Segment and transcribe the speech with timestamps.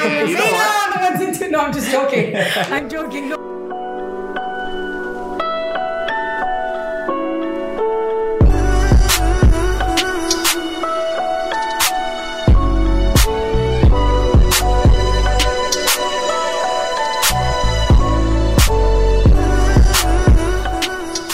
[0.00, 1.50] You know no, no one's into.
[1.50, 2.34] No, I'm just joking.
[2.56, 3.28] I'm joking.
[3.28, 3.36] No.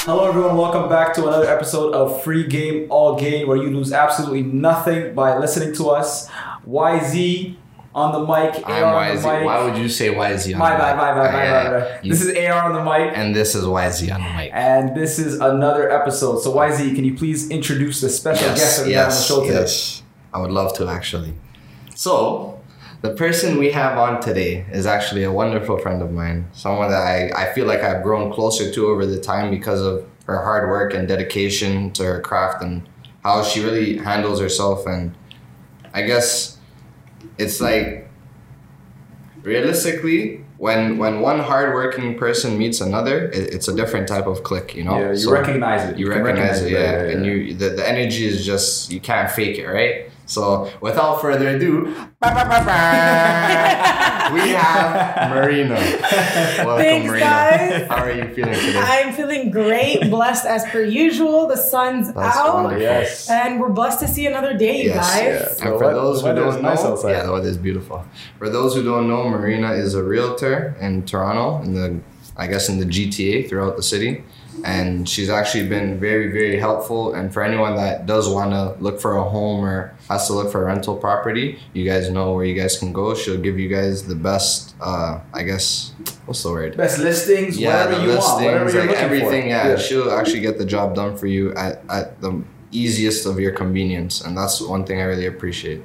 [0.03, 0.57] Hello, everyone.
[0.57, 5.15] Welcome back to another episode of Free Game All Gain, where you lose absolutely nothing
[5.15, 6.29] by listening to us.
[6.67, 7.55] YZ
[7.97, 8.63] on the mic.
[8.67, 9.23] I'm AR on YZ.
[9.23, 9.45] the mic.
[9.47, 10.99] Why would you say YZ on My the bad, mic?
[10.99, 12.05] my bad, my bad, my bad.
[12.05, 14.51] This is AR on the mic, and this is YZ on the mic.
[14.53, 16.41] and this is another episode.
[16.43, 19.41] So, YZ, can you please introduce the special guest that we have on the show
[19.43, 19.55] today?
[19.61, 20.03] yes.
[20.35, 21.33] I would love to actually.
[21.95, 22.61] So,
[23.01, 26.49] the person we have on today is actually a wonderful friend of mine.
[26.53, 30.07] Someone that I, I feel like I've grown closer to over the time because of
[30.27, 32.87] her hard work and dedication to her craft and
[33.25, 34.87] how she really handles herself.
[34.87, 35.15] And
[35.95, 36.56] I guess
[37.39, 38.09] it's like
[39.43, 44.75] realistically, when when one hardworking person meets another, it, it's a different type of click,
[44.75, 44.99] you know.
[44.99, 45.99] Yeah, you So- recognize it.
[45.99, 49.31] you can recognize it, yeah, right, and you the, the energy is just you can't
[49.31, 50.11] fake it, right?
[50.27, 51.93] So without further ado, we
[54.51, 55.75] have Marina.
[55.75, 57.25] Welcome, Thanks, Marina.
[57.25, 57.87] guys.
[57.89, 58.75] How are you feeling today?
[58.77, 61.47] I'm feeling great, blessed as per usual.
[61.47, 62.83] The sun's That's out, wonderful.
[62.83, 63.31] Yes.
[63.31, 65.23] and we're blessed to see another day, you Yes, guys.
[65.23, 65.65] yeah.
[65.67, 67.11] And The for wea- those who don't nice know, outside.
[67.13, 68.05] yeah, the weather is beautiful.
[68.39, 72.01] For those who don't know, Marina is a realtor in Toronto, in the
[72.37, 74.23] I guess in the GTA throughout the city,
[74.65, 77.15] and she's actually been very very helpful.
[77.15, 80.51] And for anyone that does want to look for a home or has to look
[80.53, 83.15] for a rental property, you guys know where you guys can go.
[83.15, 84.75] She'll give you guys the best.
[84.81, 85.93] Uh, I guess
[86.27, 86.77] what's the word?
[86.77, 89.43] Best listings, yeah, whatever the you want, whatever listings, you're like looking everything.
[89.43, 89.49] for.
[89.49, 93.53] Yeah, she'll actually get the job done for you at, at the easiest of your
[93.53, 95.83] convenience, and that's one thing I really appreciate.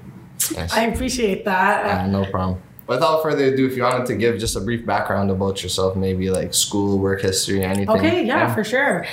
[0.51, 0.73] Yes.
[0.73, 1.85] I appreciate that.
[1.85, 2.61] Uh, no problem.
[2.91, 6.29] Without further ado, if you wanted to give just a brief background about yourself, maybe
[6.29, 7.89] like school, work history, anything.
[7.89, 9.05] Okay, yeah, for sure.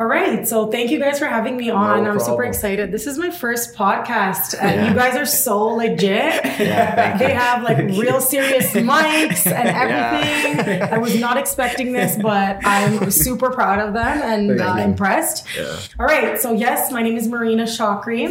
[0.00, 0.48] All right.
[0.48, 2.06] So thank you guys for having me on.
[2.06, 2.90] I'm super excited.
[2.92, 4.88] This is my first podcast, and Yeah.
[4.88, 6.34] you guys are so legit.
[6.66, 7.34] Yeah, they you.
[7.34, 10.82] have like real serious mics and everything.
[10.82, 15.46] I was not expecting this, but I'm super proud of them and uh, impressed.
[15.56, 15.76] Yeah.
[16.00, 16.40] All right.
[16.40, 18.24] So, yes, my name is Marina Shakri.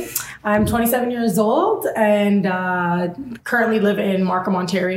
[0.43, 3.09] I'm 27 years old and uh,
[3.43, 4.94] currently live in Markham, Ontario.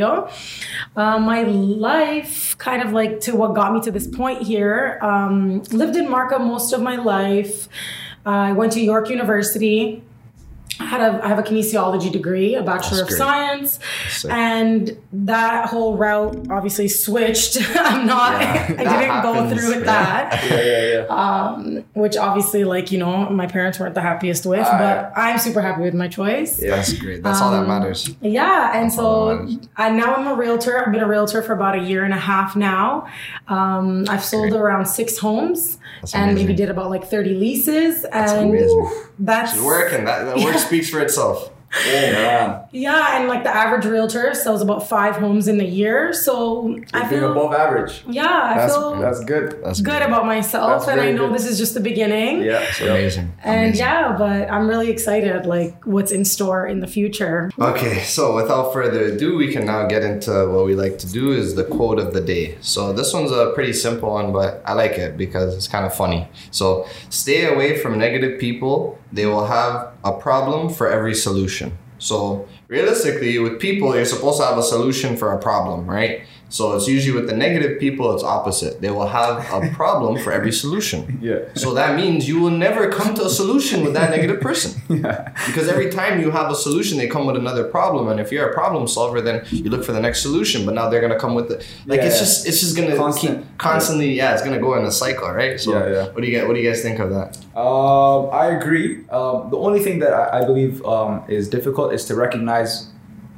[0.97, 5.63] Uh, my life, kind of like to what got me to this point here, um,
[5.71, 7.69] lived in Markham most of my life.
[8.27, 10.03] I went to York University.
[10.81, 14.31] I had a, I have a kinesiology degree, a bachelor of science, Sick.
[14.31, 17.59] and that whole route obviously switched.
[17.75, 20.29] I'm not, Yeah, I didn't go through with yeah.
[20.31, 21.07] that Yeah, yeah, yeah.
[21.09, 25.39] um, which obviously, like you know, my parents weren't the happiest with, Ah, but I'm
[25.39, 26.63] super happy with my choice.
[26.63, 27.23] Yeah, That's great.
[27.23, 28.09] That's all that matters.
[28.21, 29.49] Yeah, and That's so.
[29.77, 30.85] I now I'm a realtor.
[30.85, 33.09] I've been a realtor for about a year and a half now.
[33.49, 34.61] Um, I've sold Great.
[34.61, 38.91] around six homes That's and maybe did about like 30 leases, and amazing.
[39.19, 40.05] that's working.
[40.05, 41.51] That, that work speaks for itself.
[41.71, 42.65] Oh, man.
[42.73, 43.19] yeah.
[43.19, 46.63] And like the average realtor sells about five homes in a year, so
[46.95, 48.05] I You're doing feel above average.
[48.09, 49.63] yeah, I That's, feel that's good.
[49.63, 51.35] That's good about myself, That's and I know good.
[51.37, 52.41] this is just the beginning.
[52.41, 52.61] Yeah.
[52.63, 52.87] It's yeah.
[52.87, 53.33] amazing.
[53.45, 53.85] And Amazing.
[53.85, 57.51] yeah, but I'm really excited, like what's in store in the future.
[57.59, 61.33] Okay, so without further ado, we can now get into what we like to do
[61.33, 62.57] is the quote of the day.
[62.63, 65.95] So this one's a pretty simple one, but I like it because it's kind of
[65.95, 66.29] funny.
[66.51, 68.99] So stay away from negative people.
[69.13, 71.77] They will have a problem for every solution.
[71.99, 76.23] So realistically, with people, you're supposed to have a solution for a problem, right?
[76.51, 78.81] So it's usually with the negative people, it's opposite.
[78.81, 81.19] They will have a problem for every solution.
[81.21, 81.41] Yeah.
[81.55, 84.81] So that means you will never come to a solution with that negative person.
[84.89, 85.31] Yeah.
[85.47, 88.49] Because every time you have a solution, they come with another problem, and if you're
[88.49, 90.65] a problem solver, then you look for the next solution.
[90.67, 92.21] But now they're gonna come with the like it's Yeah.
[92.25, 93.43] just it's just gonna Constant.
[93.43, 95.61] keep constantly yeah it's gonna go in a cycle, right?
[95.61, 96.05] So Yeah, yeah.
[96.13, 96.47] what do you get?
[96.49, 97.37] What do you guys think of that?
[97.55, 99.05] Um, I agree.
[99.11, 102.89] Um, the only thing that I, I believe um, is difficult is to recognize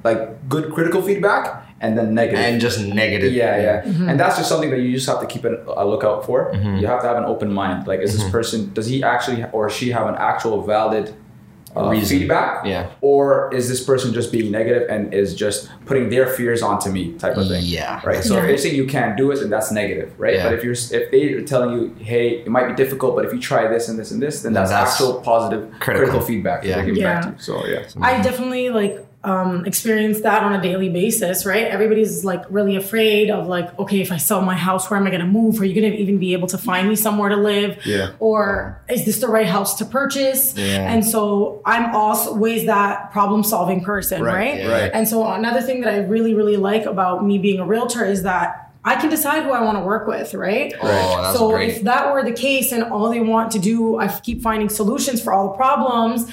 [0.05, 2.41] like good critical feedback and then negative.
[2.45, 3.33] And just negative.
[3.33, 6.25] yeah, yeah, and that's just something that you just have to keep an, a lookout
[6.27, 6.53] for.
[6.53, 6.81] Mhm.
[6.81, 7.87] You have to have an open mind.
[7.87, 8.31] Like, is this Mhm.
[8.31, 11.15] person does he actually or she have an actual valid
[11.77, 12.19] uh, Reason.
[12.19, 12.87] feedback, Yeah.
[13.01, 17.13] or is this person just being negative and is just putting their fears onto me
[17.13, 17.63] type of thing?
[17.65, 18.01] Yeah.
[18.05, 18.25] Right.
[18.25, 20.35] So if they're saying you can't do it, then that's negative, right?
[20.35, 20.45] Yeah.
[20.49, 23.39] But if you're if they're telling you, hey, it might be difficult, but if you
[23.39, 26.09] try this and this and this, then that's, That's actual positive critical.
[26.09, 26.85] critical, feedback Yeah.
[26.85, 27.05] Yeah.
[27.15, 27.35] back to you.
[27.39, 27.83] So yeah.
[28.03, 31.67] I definitely like um, experience that on a daily basis, right?
[31.67, 35.11] Everybody's like really afraid of like, okay, if I sell my house, where am I
[35.11, 35.61] going to move?
[35.61, 37.85] Are you going to even be able to find me somewhere to live?
[37.85, 38.13] Yeah.
[38.19, 40.57] Or is this the right house to purchase?
[40.57, 40.91] Yeah.
[40.91, 44.59] And so I'm always that problem solving person, Right, right?
[44.61, 44.69] yeah.
[44.73, 44.91] right.
[44.95, 48.23] And so another thing that I really, really like about me being a realtor is
[48.23, 50.73] that I can decide who I want to work with, right?
[50.81, 50.87] Oh,
[51.23, 51.69] that's so great.
[51.77, 55.23] if that were the case and all they want to do, I keep finding solutions
[55.23, 56.33] for all the problems.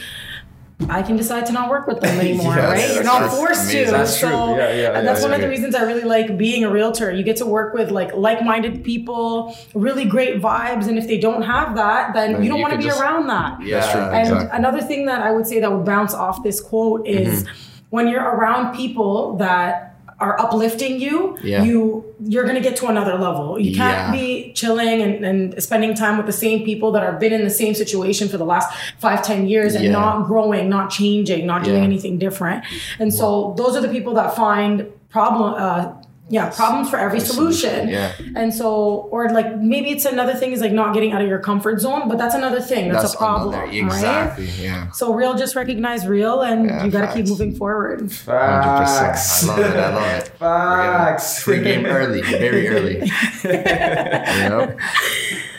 [0.89, 2.93] I can decide to not work with them anymore, Yeah, right?
[2.93, 3.29] You're not true.
[3.29, 3.85] forced Amazing.
[3.85, 3.91] to.
[3.91, 4.29] That's true.
[4.29, 6.69] So, Yeah, yeah, and that's yeah, one of the reasons I really like being a
[6.69, 7.11] realtor.
[7.11, 11.41] You get to work with like like-minded people, really great vibes, and if they don't
[11.41, 13.61] have that, then Then you don't want to be just- around that.
[13.61, 14.01] Yeah, That's true.
[14.01, 14.49] And exactly.
[14.57, 17.53] another thing that I would say that would bounce off this quote is Mm-hmm.
[17.89, 21.63] when you're around people that are uplifting you, Yeah.
[21.63, 23.59] you you're gonna get to another level.
[23.59, 24.11] You can't Yeah.
[24.11, 27.51] be chilling and, and spending time with the same people that have been in the
[27.51, 28.67] same situation for the last
[28.97, 29.91] five, ten years and Yeah.
[29.91, 32.63] not growing, not changing, not doing anything different.
[32.99, 35.85] And so those are the people that find problem uh
[36.29, 37.87] yeah, problems for every solution.
[37.87, 38.13] Yeah.
[38.35, 41.39] And so, or like maybe it's another thing is like not getting out of your
[41.39, 42.91] comfort zone, but that's another thing.
[42.91, 43.83] That's, a problem, another- right?
[43.83, 44.45] Exactly.
[44.61, 44.91] Yeah.
[44.91, 48.11] So real just recognize real and Yeah, you gotta keep moving forward.
[48.11, 49.47] Facts.
[49.47, 49.65] I love it.
[49.77, 50.27] I love it.
[50.39, 51.43] Facts.
[51.43, 52.95] Free game early, very early.
[53.43, 54.75] you know?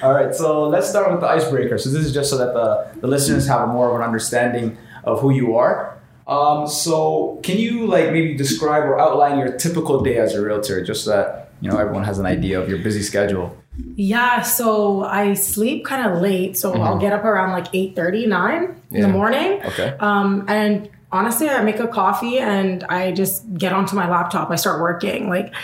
[0.03, 1.79] All right, so let's start with the icebreaker.
[1.79, 4.76] So this is just so that the, the listeners have a more of an understanding
[5.05, 5.98] of who you are.
[6.28, 10.84] Um, so can you like maybe describe or outline your typical day as a realtor,
[10.84, 13.56] just so that you know everyone has an idea of your busy schedule?
[13.94, 18.12] Yeah, so I sleep kind of late, so I'll get up around like 8 9
[18.12, 19.02] in Mm-hmm.
[19.02, 19.62] The morning.
[19.64, 19.96] Okay.
[20.00, 24.50] Um, and honestly, I make a coffee and I just get onto my laptop.
[24.50, 25.28] I start working.
[25.28, 25.54] Like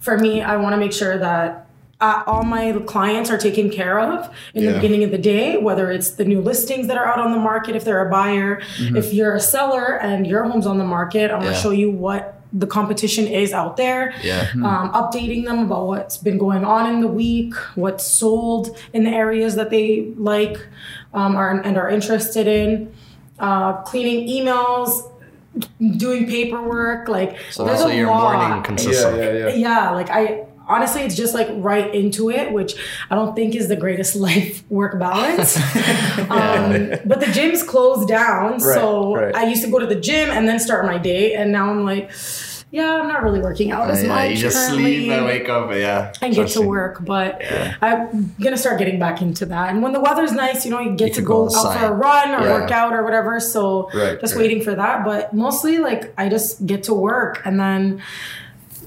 [0.00, 1.66] for me, I want to make sure that
[2.00, 5.90] uh, all my clients are taken care of in the beginning of the day, whether
[5.90, 9.12] it's the new listings that are out on the market, if they're a buyer, if
[9.12, 11.48] you're a seller and your home's on the market, I'm Yeah.
[11.48, 14.46] gonna show you what the competition is out there Yeah.
[14.54, 19.10] um, updating them about what's been going on in the week, what's sold in the
[19.10, 20.56] areas that they like
[21.14, 22.90] um, are, and are interested in,
[23.38, 25.08] uh, cleaning emails,
[25.96, 27.08] doing paperwork.
[27.08, 28.38] Like, So there's that's what a your lot.
[28.46, 29.16] morning consists of.
[29.18, 29.48] yeah.
[29.50, 32.74] Yeah, like I honestly, it's just like right into it, which
[33.10, 35.56] I don't think is the greatest life work balance.
[36.30, 39.34] um, but the gym's closed down, so right.
[39.34, 41.84] I used to go to the gym and then start my day, and now I'm
[41.84, 42.10] like.
[42.72, 44.30] Yeah, I'm not really working out as yeah, much.
[44.30, 45.72] you just currently sleep and wake up.
[45.72, 46.12] Yeah.
[46.22, 47.04] and get to work.
[47.04, 47.42] But
[47.82, 49.70] I'm gonna start getting back into that.
[49.70, 51.86] And when the weather's nice, you know, you get You to go, go out for
[51.86, 52.52] a run or Yeah.
[52.60, 53.40] work out or whatever.
[53.40, 54.42] So Right, just right.
[54.42, 55.04] waiting for that.
[55.04, 58.02] But mostly, like, I just get to work and then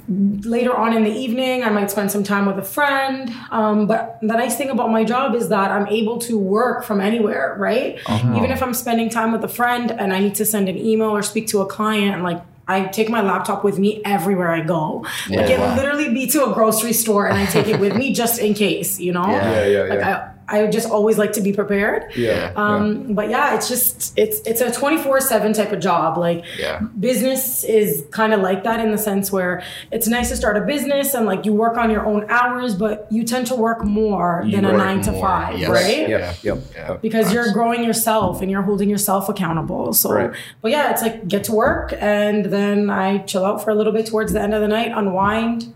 [0.08, 3.34] later on in the evening, I might spend some time with a friend.
[3.52, 7.00] Um, but the nice thing about my job is that I'm able to work from
[7.02, 8.00] anywhere, right?
[8.06, 8.36] Uh-huh.
[8.38, 11.10] Even if I'm spending time with a friend and I need to send an email
[11.10, 15.06] or speak to a client, like I take my laptop with me everywhere I go.
[15.30, 15.76] Like it Wow.
[15.76, 19.00] literally be to a grocery store and I take it with me just in case,
[19.00, 19.28] you know?
[19.28, 19.52] Yeah.
[19.52, 20.18] Yeah, yeah, Like yeah.
[20.18, 22.14] I, I just always like to be prepared.
[22.16, 22.52] Yeah.
[22.56, 26.18] Um, but yeah, it's just it's it's a 24/7 type of job.
[26.18, 26.82] Like Yeah.
[27.00, 30.62] business is kind of like that in the sense where it's nice to start a
[30.62, 34.44] business and like you work on your own hours, but you tend to work more
[34.52, 35.70] than a work 9 to 5, yes.
[35.70, 36.10] right?
[36.10, 36.34] yeah.
[36.44, 36.58] Yep.
[36.76, 36.98] Yeah.
[37.02, 39.94] because you're growing yourself and you're holding yourself accountable.
[39.94, 40.32] So, Right.
[40.62, 43.94] but yeah, it's like get to work and then I chill out for a little
[43.94, 45.74] bit towards the end of the night, unwind.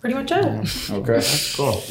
[0.00, 0.90] Pretty much it.
[0.92, 1.20] Okay.
[1.56, 1.82] Cool.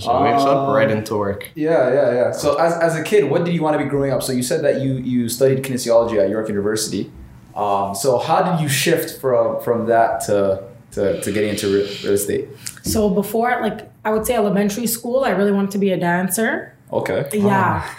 [0.00, 1.50] So she wakes up Um, right into work.
[1.54, 2.30] Yeah, yeah, yeah.
[2.32, 4.22] So as, as a kid, what did you want to be growing up?
[4.22, 7.10] So you said that you you studied kinesiology at York University.
[7.54, 10.62] Um, so how did you shift from from that to
[10.92, 12.48] to, to getting into real, real estate?
[12.82, 16.70] So before, like I would say elementary school, I really wanted to be a dancer.
[16.92, 17.26] Okay.
[17.32, 17.82] Yeah.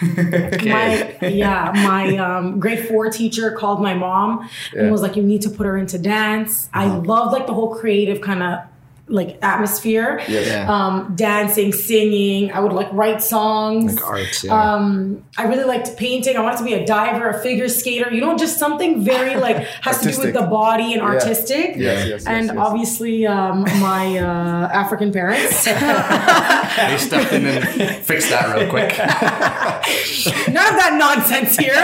[0.64, 4.82] My yeah, my um, grade four teacher called my mom Yeah.
[4.82, 7.74] and was like, "You need to put her into dance." I loved like the whole
[7.74, 8.60] creative kind of
[9.08, 10.20] like atmosphere.
[10.28, 10.66] Yeah.
[10.68, 12.50] Um, dancing, singing.
[12.52, 13.94] I would like write songs.
[13.94, 14.42] Like arts.
[14.44, 14.74] Yeah.
[14.74, 16.36] Um, I really liked painting.
[16.36, 18.12] I wanted to be a diver, a figure skater.
[18.12, 21.08] You know, just something very like has to do with the body and Yeah.
[21.08, 21.76] artistic.
[21.76, 22.66] Yes, yes, and yes, yes.
[22.66, 25.64] obviously, um, my uh, African parents.
[25.64, 28.92] they stepped in and fixed that real quick.
[30.52, 31.74] None of that nonsense here.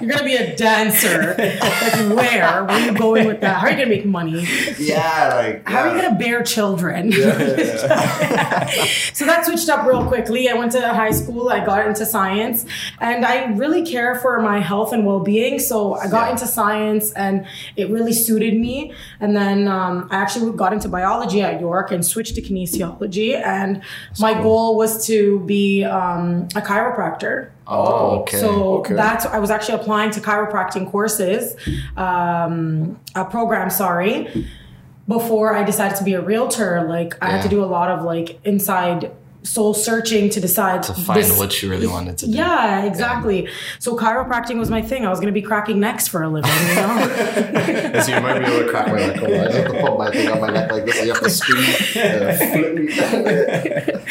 [0.00, 1.34] You're gonna be a dancer.
[1.38, 2.64] Like where?
[2.64, 3.56] Where are you going with that?
[3.58, 4.46] How are you gonna make money?
[4.78, 7.10] yeah, like How are you gonna bear children?
[7.12, 8.66] yeah,
[9.12, 10.48] so that switched up real quickly.
[10.48, 12.64] I went to high school, I got into science,
[13.00, 15.58] and I really care for my health and well being.
[15.58, 16.32] So I got Yeah.
[16.32, 18.92] into science and it really suited me.
[19.20, 23.30] And then um, I actually got into biology at York and switched to kinesiology.
[23.58, 23.82] And
[24.20, 27.50] my goal was to be um, a chiropractor.
[27.66, 28.38] Oh, okay.
[28.38, 28.94] So Okay.
[28.94, 31.54] that's I was actually applying to chiropractic courses,
[31.96, 33.70] um, a program.
[33.70, 34.16] Sorry,
[35.08, 36.82] before I decided to be a realtor.
[36.88, 39.10] Like I had to do a lot of like inside
[39.44, 42.32] soul searching to decide to find this- what you really wanted to do.
[42.32, 43.48] Yeah, exactly.
[43.80, 45.04] So chiropractic was my thing.
[45.04, 46.48] I was going to be cracking necks for a living.
[46.68, 46.98] You know.
[47.92, 49.16] As you might be able to crack my neck.
[49.20, 50.96] I just have to put my thing on my neck like this.
[50.98, 51.64] and You have to scream.
[52.04, 54.02] and flip me.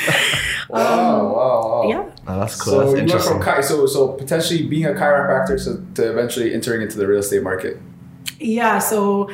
[0.69, 1.89] wow, wow, wow.
[1.89, 2.09] yeah.
[2.27, 2.73] Oh, that's cool.
[2.73, 3.33] So that's you went interesting.
[3.33, 7.19] from chi- so so potentially being a chiropractor so to eventually entering into the real
[7.19, 7.77] estate market.
[8.39, 9.29] Yeah, so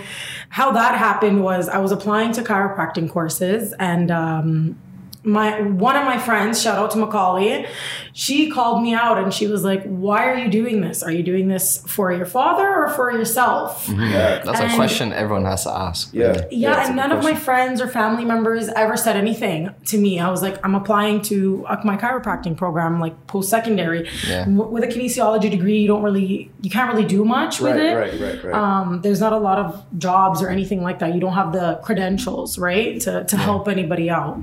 [0.49, 4.79] how that happened was I was applying to chiropractic courses and um
[5.27, 7.67] my one of my friends, shout out to Macaulay,
[8.13, 11.03] she called me out and she was like, "Why are you doing this?
[11.03, 14.41] Are you doing this for your father or for yourself?" Yeah.
[14.43, 16.13] That's a question everyone has to ask.
[16.13, 16.27] Yeah.
[16.31, 16.55] really.
[16.55, 20.19] Yeah, and good none of my friends or family members ever said anything to me.
[20.19, 24.07] I was like, I'm applying to my chiropractic program, like post secondary.
[24.27, 24.47] Yeah.
[24.47, 27.95] With a kinesiology degree, you don't really, you can't really do much with Right, it.
[27.95, 28.53] right, right, right.
[28.53, 31.13] Um, there's not a lot of jobs or anything like that.
[31.13, 34.37] You don't have the credentials, right, to to help anybody out.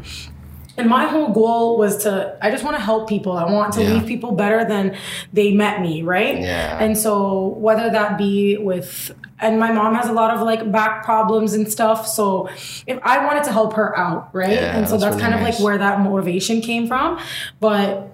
[0.77, 3.33] And my whole goal was to, I just want to help people.
[3.33, 3.91] I want to Yeah.
[3.95, 4.97] leave people better than
[5.33, 6.41] they met me, right?
[6.41, 6.79] Yeah.
[6.83, 11.05] And so whether that be with, and my mom has a lot of like back
[11.05, 12.07] problems and stuff.
[12.09, 12.49] So
[12.87, 14.51] if I wanted to help her out, right?
[14.51, 17.19] Yeah, and so that's that's, really kind of like where that motivation came from.
[17.61, 18.14] But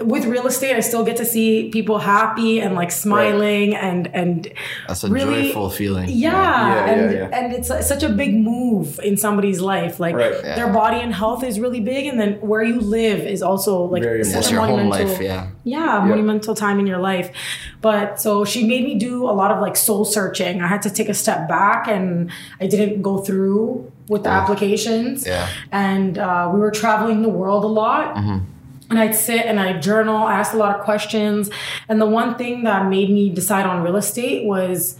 [0.00, 4.52] with real estate, I still get to see people happy and like smiling and, and
[4.86, 6.08] That's a really- joyful feeling.
[6.10, 7.38] yeah, Yeah, and yeah, yeah.
[7.38, 9.98] and it's a- such a big move in somebody's life.
[9.98, 10.34] Like Right.
[10.44, 10.54] Yeah.
[10.56, 14.02] their body and health is really big, and then where you live is also like
[14.02, 15.46] Very such a your home monumental, life, yeah.
[15.64, 17.30] yeah, monumental time in your life.
[17.80, 20.60] But so she made me do a lot of like soul searching.
[20.60, 25.26] I had to take a step back, and I didn't go through with the applications.
[25.26, 25.48] Yeah.
[25.72, 28.16] and uh, we were traveling the world a lot.
[28.88, 31.50] And I'd sit and I'd journal, I asked a lot of questions.
[31.88, 34.98] And the one thing that made me decide on real estate was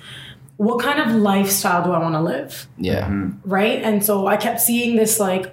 [0.56, 2.66] what kind of lifestyle do I want to live?
[2.78, 3.06] Yeah.
[3.06, 3.48] Mm-hmm.
[3.48, 3.82] Right.
[3.82, 5.52] And so I kept seeing this like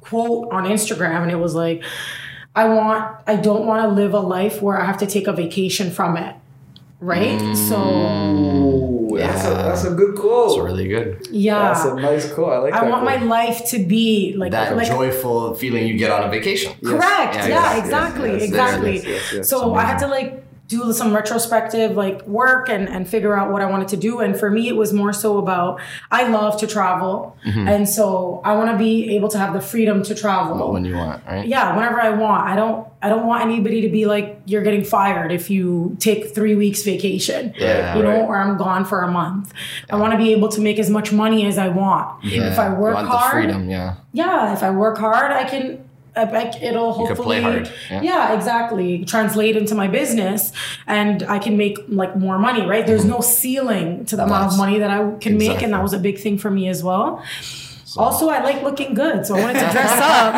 [0.00, 1.82] quote on Instagram, and it was like,
[2.56, 5.32] I want, I don't want to live a life where I have to take a
[5.32, 6.34] vacation from it.
[7.00, 7.38] Right.
[7.54, 8.97] So, mm.
[9.18, 9.62] Ooh, that's, a, Yeah.
[9.62, 10.50] that's a good quote.
[10.58, 11.26] It's really good.
[11.30, 11.72] yeah.
[11.72, 12.52] That's a nice quote.
[12.52, 12.90] I like I that.
[12.90, 16.72] want my life to be like That like joyful feeling you get on a vacation.
[16.84, 17.34] Correct.
[17.36, 18.94] Yeah, Yeah, yes, yes, exactly, yes, exactly.
[18.96, 19.48] yes, yes, yes.
[19.48, 23.62] So I had to like do some retrospective like work and and figure out what
[23.62, 24.20] I wanted to do.
[24.20, 27.68] And for me, it was more so about I love to travel, Mm-hmm.
[27.68, 30.72] and so I want to be able to have the freedom to travel.
[30.72, 31.46] When you want, right?
[31.48, 32.46] yeah, whenever I want.
[32.46, 32.86] I don't.
[33.00, 36.82] I don't want anybody to be like you're getting fired if you take three weeks
[36.82, 37.54] vacation.
[37.56, 38.28] Yeah, you know, right.
[38.28, 39.54] or I'm gone for a month.
[39.88, 42.24] I want to be able to make as much money as I want.
[42.24, 42.50] Yeah.
[42.52, 43.94] If I work hard, the freedom, yeah.
[44.12, 45.87] yeah, if I work hard, I can.
[46.18, 48.02] I, it'll hopefully, can play hard, yeah.
[48.02, 48.34] yeah.
[48.34, 49.04] exactly.
[49.04, 50.52] Translate into my business,
[50.86, 52.66] and I can make like more money.
[52.66, 52.86] Right?
[52.86, 53.10] There's mm-hmm.
[53.10, 55.98] no ceiling to the amount of money that I can make, and that was a
[55.98, 57.22] big thing for me as well.
[57.96, 60.34] Also, I like looking good, so I wanted to dress up.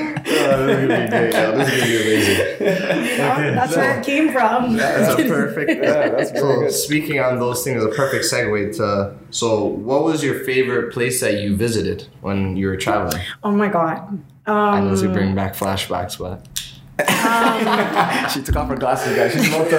[0.32, 1.32] Oh, this is gonna be great.
[1.32, 1.56] yo.
[1.56, 3.54] This is gonna be amazing.
[3.56, 4.76] That's where it came from.
[4.76, 5.70] That's a perfect.
[5.82, 6.72] Yeah, that's so good.
[6.72, 9.14] speaking on those things, a perfect segue to.
[9.30, 13.22] So, what was your favorite place that you visited when you were traveling?
[13.42, 14.22] oh my god.
[14.46, 16.46] I know Um, we bring back flashbacks, but
[18.30, 19.32] She took off her glasses, guys.
[19.32, 19.76] She's about to.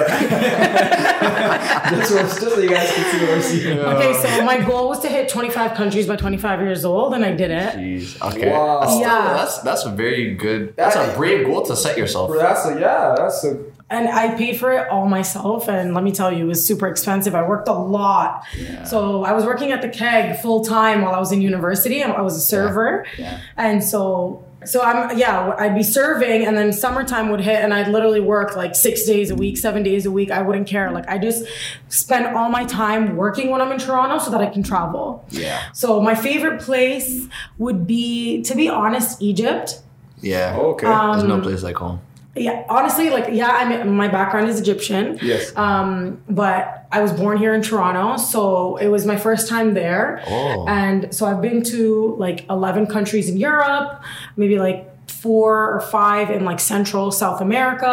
[1.96, 3.78] just, so, just so you guys can see what we're seeing.
[3.92, 7.32] okay, so my goal was to hit 25 countries by 25 years old, and I
[7.32, 7.74] did it.
[7.74, 8.20] Jeez.
[8.32, 8.50] Okay.
[8.50, 8.80] Wow.
[8.80, 9.34] That's, Yeah.
[9.34, 10.76] that's that's a very good.
[10.76, 12.30] That's a brave goal to set yourself.
[12.36, 13.14] That's a yeah.
[13.16, 15.68] That's a and I paid for it all myself.
[15.68, 17.34] And let me tell you, it was super expensive.
[17.34, 18.42] I worked a lot.
[18.86, 22.02] So I was working at the keg full time while I was in university.
[22.02, 23.04] I was a server.
[23.18, 23.38] Yeah.
[23.58, 27.88] And so, so I'm, yeah, I'd be serving and then summertime would hit and I'd
[27.88, 30.30] literally work like six days a week, seven days a week.
[30.30, 30.90] I wouldn't care.
[30.90, 31.44] Like I just
[31.88, 35.24] spend all my time working when I'm in Toronto so that I can travel.
[35.30, 35.62] Yeah.
[35.72, 37.26] So my favorite place
[37.58, 39.80] would be, to be honest, Egypt.
[40.20, 40.56] Yeah.
[40.58, 40.86] Oh, okay.
[40.86, 42.00] Um, There's no place like home.
[42.34, 45.18] Yeah, honestly, like yeah, I mean, my background is Egyptian.
[45.20, 45.54] Yes.
[45.56, 50.22] Um, but I was born here in Toronto, so it was my first time there.
[50.26, 50.66] Oh.
[50.66, 54.02] And so I've been to like eleven countries in Europe,
[54.36, 57.86] maybe like four or five in like Central South America.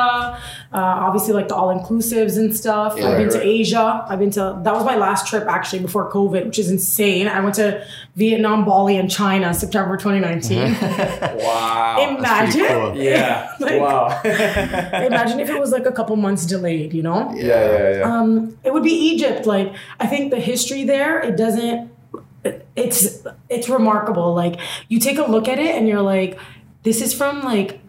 [0.74, 2.96] Uh, obviously, like the all inclusives and stuff.
[2.98, 3.48] Yeah, I've been right, to right.
[3.48, 4.06] Asia.
[4.10, 7.28] I've been to that was my last trip actually before COVID, which is insane.
[7.28, 7.86] I went to
[8.16, 10.74] Vietnam, Bali, and China September 2019.
[11.44, 12.18] wow.
[12.18, 12.66] Imagine.
[12.66, 12.96] cool.
[12.98, 13.56] yeah.
[13.60, 14.22] Like- wow.
[14.24, 17.32] Imagine if it was like a couple months delayed, you know?
[17.36, 18.20] yeah, yeah, yeah.
[18.20, 19.46] Um, it would be Egypt.
[19.46, 21.92] Like I think the history there, it doesn't.
[22.76, 24.34] It's it's remarkable.
[24.34, 26.40] Like you take a look at it and you're like,
[26.84, 27.80] this is from like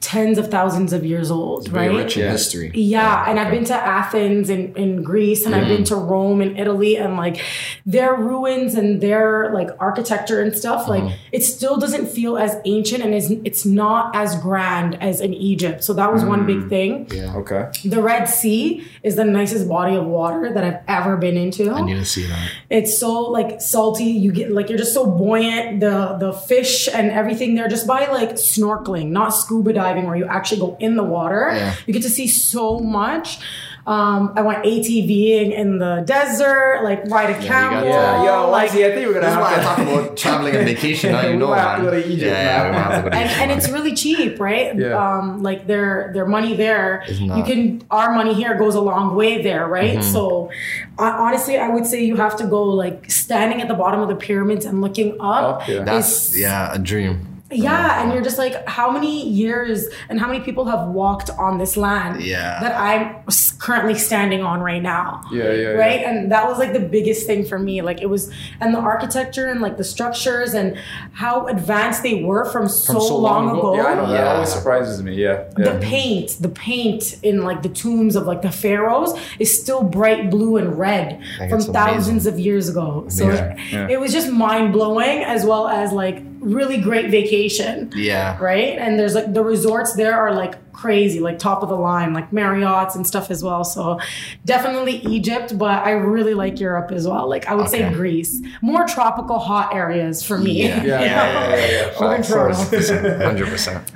[0.00, 1.96] tens of thousands of years old, Very right?
[2.04, 2.30] rich in Yeah.
[2.30, 2.70] history.
[2.74, 6.56] Yeah, and I've been to Athens in, in Greece and I've been to Rome in
[6.56, 7.42] Italy and like
[7.84, 11.14] their ruins and their like architecture and stuff, like uh-huh.
[11.32, 15.82] it still doesn't feel as ancient and is it's not as grand as in Egypt.
[15.82, 16.68] So that was one big mm.
[16.68, 17.08] thing.
[17.10, 17.36] Yeah.
[17.36, 17.70] Okay.
[17.84, 21.70] The Red Sea is the nicest body of water that I've ever been into.
[21.70, 22.50] I need to see that.
[22.70, 24.04] It's so like salty.
[24.04, 25.80] You get like you're just so buoyant.
[25.80, 30.26] The the fish and everything there just by like snorkeling, not scuba diving where you
[30.26, 31.50] actually go in the water.
[31.52, 31.74] Yeah.
[31.86, 33.38] You get to see so much.
[33.86, 37.82] Um, I went ATVing in the desert, like ride a you camel.
[37.82, 39.62] got Yeah, yo, like, Ozzy, I think we're gonna have to.
[39.62, 41.12] talk about traveling and vacation.
[41.12, 41.84] Now you know, might have man.
[41.84, 42.90] to go to Egypt, yeah, yeah, man.
[42.90, 44.76] we to go to and, Egypt, and it's really cheap, right?
[44.76, 45.18] Yeah.
[45.18, 49.40] Um, like their their money there, you can our money here goes a long way
[49.40, 49.98] there, right?
[49.98, 50.12] Mm-hmm.
[50.12, 50.50] So,
[50.98, 54.08] uh, honestly, I would say you have to go like standing at the bottom of
[54.08, 55.60] the pyramids and looking up.
[55.60, 55.84] Up, yeah.
[55.84, 57.35] That's yeah, a dream.
[57.50, 61.58] Yeah, and you're just like, how many years and how many people have walked on
[61.58, 62.58] this land Yeah.
[62.60, 63.22] that I'm
[63.60, 65.20] currently standing on right now?
[65.32, 65.68] Yeah, yeah, yeah.
[65.68, 66.00] Right?
[66.04, 67.82] And that was like the biggest thing for me.
[67.82, 70.76] Like it was, and the architecture and like the structures and
[71.12, 73.76] how advanced they were from so, From long, ago.
[73.76, 74.32] Yeah, I know that Yeah.
[74.32, 75.14] always surprises me.
[75.14, 75.44] Yeah.
[75.56, 80.30] The paint, the paint in like the tombs of like the pharaohs is still bright
[80.30, 83.04] blue and red from it's thousands of years ago.
[83.08, 83.58] So Amazing.
[83.70, 83.88] Yeah.
[83.88, 86.22] it was just mind blowing as well as like
[86.54, 88.38] really great vacation Yeah.
[88.40, 88.78] right?
[88.78, 92.32] And there's like the resorts there are like crazy, like top of the line, like
[92.32, 93.64] Marriott's and stuff as well.
[93.64, 93.98] So
[94.44, 97.28] definitely Egypt, but I really like Europe as well.
[97.28, 100.68] Like I would say Greece, more tropical, hot areas for me.
[100.68, 100.82] Yeah.
[100.86, 102.00] Yeah, yeah, yeah, yeah, yeah.
[102.00, 102.88] We're in Of course.
[102.88, 103.24] Toronto.
[103.24, 103.90] Hundred percent.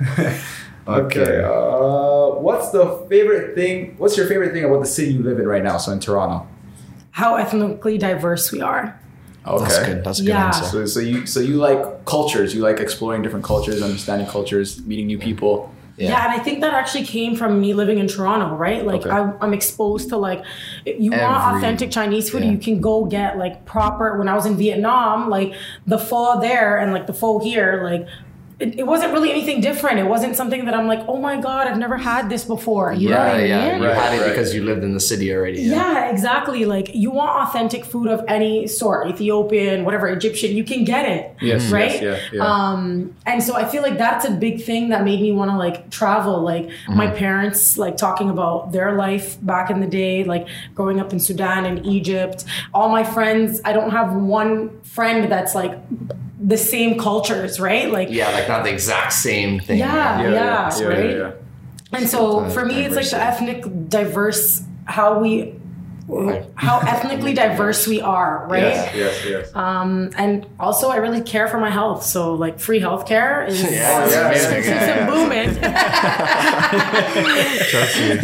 [0.87, 1.43] Okay.
[1.43, 3.95] Uh, what's the favorite thing?
[3.97, 5.77] What's your favorite thing about the city you live in right now?
[5.77, 6.47] So in Toronto.
[7.11, 8.99] How ethnically diverse we are.
[9.47, 9.63] Okay.
[9.63, 10.03] That's good.
[10.03, 10.47] That's a good Yeah.
[10.47, 10.65] answer.
[10.65, 12.53] So, so you so you like cultures.
[12.53, 15.71] You like exploring different cultures, understanding cultures, meeting new people.
[15.97, 16.23] Yeah.
[16.25, 18.83] and I think that actually came from me living in Toronto, right?
[18.83, 19.11] Like Okay.
[19.11, 20.43] I, I'm exposed to like,
[20.85, 22.49] you want authentic Chinese food, yeah.
[22.51, 24.17] you can go get like proper.
[24.17, 25.53] When I was in Vietnam, like
[25.85, 28.07] the pho there and like the pho here, like
[28.61, 29.99] it, it wasn't really anything different.
[29.99, 32.93] It wasn't something that I'm like, oh my god, I've never had this before.
[32.93, 33.71] You know yeah, what I yeah.
[33.71, 33.81] mean?
[33.81, 34.29] You Right, had it right.
[34.29, 35.61] because you lived in the city already.
[35.61, 36.65] Yeah, exactly.
[36.65, 41.35] Like you want authentic food of any sort, Ethiopian, whatever, Egyptian, you can get it.
[41.41, 42.01] Yes, right.
[42.01, 42.45] yes, yeah, yeah.
[42.45, 45.57] Um, and so I feel like that's a big thing that made me want to
[45.57, 46.41] like travel.
[46.41, 51.11] Like my parents, like talking about their life back in the day, like growing up
[51.11, 52.45] in Sudan and Egypt.
[52.73, 55.77] All my friends, I don't have one friend that's like
[56.41, 57.91] the same cultures, right?
[57.91, 59.79] Like Yeah, like not the exact same thing.
[59.79, 60.21] Yeah.
[60.31, 61.35] yeah, right?
[61.93, 65.53] And so for me, it's like the ethnic diverse how we
[66.55, 68.63] how ethnically diverse we are, right?
[68.63, 69.55] Yes, yes, yes.
[69.55, 72.03] Um, and also, I really care for my health.
[72.03, 74.51] So, like, free healthcare is Yeah, it's is.
[74.67, 75.09] Yeah, yeah.
[75.09, 75.55] booming.
[77.71, 78.17] Trust me.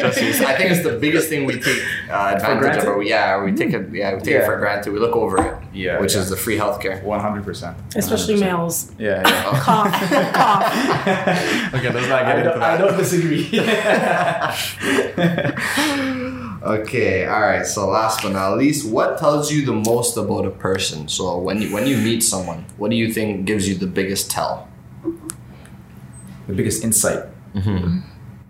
[0.00, 0.28] Trust me.
[0.46, 2.82] I think it's the biggest thing we take uh, advantage granted?
[2.82, 2.88] of.
[2.88, 3.88] Or we, yeah, we take it.
[3.92, 4.92] Yeah, we take it for granted.
[4.92, 5.56] We look over it.
[5.72, 6.20] Yeah, which yeah.
[6.20, 7.02] is the free healthcare.
[7.02, 7.78] One hundred percent.
[7.96, 8.92] Especially males.
[8.98, 9.42] Yeah, yeah.
[9.62, 9.90] Cough,
[10.34, 10.66] cough.
[11.74, 13.48] Okay, let's not I don't, I don't disagree.
[16.62, 17.66] Okay, all right.
[17.66, 21.08] So last but not least, what tells you the most about a person?
[21.08, 24.30] So when you when you meet someone, what do you think gives you the biggest
[24.30, 24.68] tell?
[26.46, 27.24] the biggest insight.
[27.54, 28.00] Mm-hmm.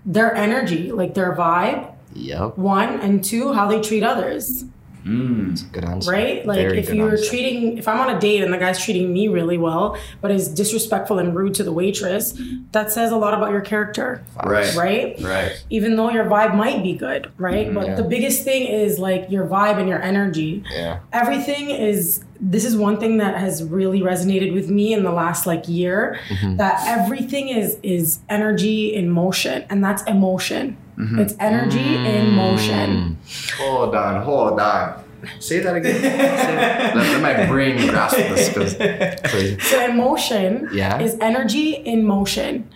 [0.04, 4.64] Their energy, like their vibe, Yep, one, and two, how they treat others.
[5.04, 5.72] Mm.
[5.72, 6.10] good answer.
[6.10, 6.44] right?
[6.46, 7.28] Like Very if you're answer.
[7.28, 10.48] treating, if I'm on a date and the guy's treating me really well, but is
[10.48, 12.38] disrespectful and rude to the waitress,
[12.72, 14.74] that says a lot about your character, Right.
[14.76, 15.16] right?
[15.20, 15.64] Right.
[15.70, 17.72] Even though your vibe might be good, right?
[17.72, 17.94] but yeah.
[17.96, 20.64] the biggest thing is like your vibe and your energy.
[20.72, 21.00] Yeah.
[21.12, 22.24] Everything is.
[22.44, 26.18] This is one thing that has really resonated with me in the last like year.
[26.28, 26.56] Mm-hmm.
[26.56, 30.76] That everything is is energy in motion, and that's emotion.
[30.98, 31.18] Mm-hmm.
[31.20, 33.18] It's energy in motion.
[33.58, 35.02] Hold on, hold on.
[35.38, 36.00] Say that again.
[36.00, 36.16] Say.
[36.18, 39.62] Let, let my brain grasp this because.
[39.70, 41.00] So emotion Yeah.
[41.00, 42.68] is energy in motion,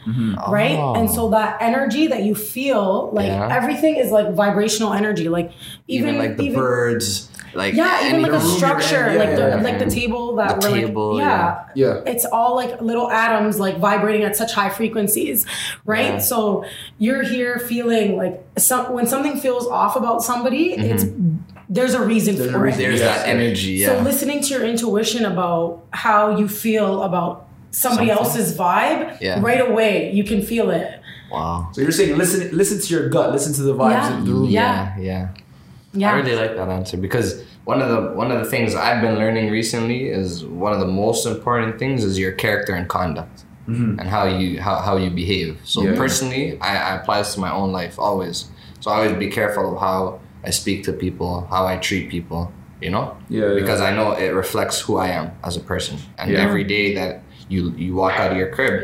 [0.48, 0.78] right?
[0.78, 0.94] Oh.
[0.94, 3.48] And so that energy that you feel, like Yeah.
[3.54, 5.28] everything is like vibrational energy.
[5.28, 5.50] Like
[5.88, 9.18] even, Even, like the even- birds, like Yeah, even like the room you're structure, yeah,
[9.18, 12.02] like the yeah, like the table that The we're table, like, yeah, Yeah.
[12.06, 15.46] it's all like little atoms like vibrating at such high frequencies,
[15.84, 16.14] right?
[16.14, 16.18] Yeah.
[16.18, 16.64] So
[16.98, 20.84] you're here feeling like some when something feels off about somebody, mm-hmm.
[20.92, 21.04] it's
[21.68, 22.80] there's a reason There's a for reason.
[22.80, 22.82] it.
[22.84, 23.34] There's Yes, that yeah.
[23.34, 23.84] energy.
[23.84, 28.24] So listening to your intuition about how you feel about somebody Something.
[28.24, 29.40] else's vibe, Yeah.
[29.40, 31.00] right away you can feel it.
[31.30, 31.68] wow.
[31.72, 34.18] So you're saying listen, listen to your gut, listen to the vibes Yeah.
[34.18, 34.44] of the room.
[34.48, 34.94] Yeah.
[34.98, 35.28] yeah.
[35.96, 36.08] Yeah.
[36.08, 36.12] Yeah.
[36.12, 39.16] I really like that answer because one of the one of the things I've been
[39.16, 43.42] learning recently is one of the most important things is your character and conduct.
[43.68, 43.98] Mhm.
[43.98, 45.58] and how you how, how you behave.
[45.64, 45.96] So Yeah.
[45.96, 48.36] personally, I, I apply this to my own life always.
[48.78, 52.52] So I always be careful of how I speak to people, how I treat people.
[52.80, 53.54] You know, Yeah, yeah.
[53.60, 55.96] because I know it reflects who I am as a person.
[56.18, 56.44] And Yeah.
[56.46, 58.76] every day that you you walk out of your crib,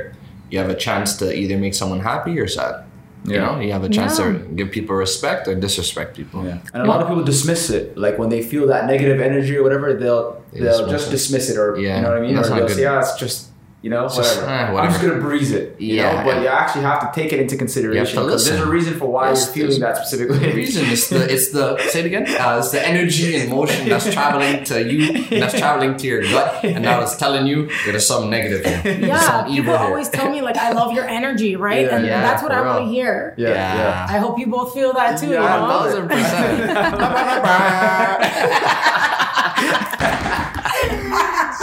[0.50, 2.74] you have a chance to either make someone happy or sad.
[3.24, 4.32] You know, you have a chance Yeah.
[4.32, 6.44] to give people respect or disrespect people.
[6.44, 6.58] Yeah.
[6.74, 7.96] And a lot of people dismiss it.
[7.96, 11.10] Like when they feel that negative energy or whatever, they'll They they'll dismiss just it.
[11.12, 12.34] dismiss it or Yeah, you know what I mean?
[12.34, 12.76] that's or not they'll good.
[12.76, 13.51] say, yeah, it's just
[13.82, 14.78] you know, It's just, whatever.
[14.78, 15.74] eh, I'm just gonna breeze it.
[15.80, 16.24] You Yeah, know?
[16.24, 16.42] But yeah.
[16.42, 19.30] you actually have to take it into consideration to because there's a reason for why
[19.30, 20.38] Yes, you're feeling that specifically.
[20.38, 22.26] The reason is the it's the say it again.
[22.28, 25.00] Uh, it's the energy and motion that's traveling to you,
[25.32, 28.80] and that's traveling to your gut, and now it's telling you there's some negative here.
[28.84, 29.86] There's Yeah, some people evil here.
[29.88, 31.84] always tell me like I love your energy, right?
[31.86, 31.96] Yeah.
[31.96, 33.34] and Yeah, that's what I want to hear.
[33.36, 33.48] yeah,
[33.80, 34.06] yeah.
[34.08, 35.30] I hope you both feel that too.
[35.34, 35.66] Yeah, you I know?
[35.66, 36.62] love thousand percent.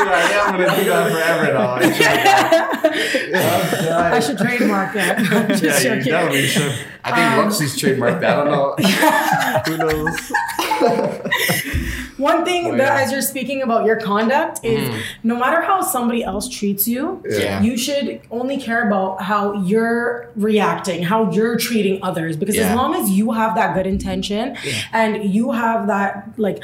[0.06, 1.80] yeah, I'm gonna do that forever now.
[4.12, 5.20] I should trademark that.
[5.32, 6.12] I'm just Yeah, you joking.
[6.12, 6.74] definitely should.
[7.04, 8.40] I think Um, Luxie's trademarked that.
[8.40, 8.76] I don't know.
[9.68, 10.20] Who knows?
[12.18, 13.02] One thing Oh, that, yeah.
[13.04, 15.00] as you're speaking about your conduct, is Mm.
[15.24, 17.62] no matter how somebody else treats you, Yeah.
[17.62, 22.36] you should only care about how you're reacting, how you're treating others.
[22.36, 22.70] Because Yeah.
[22.72, 24.58] as long as you have that good intention
[24.92, 26.60] and you have that like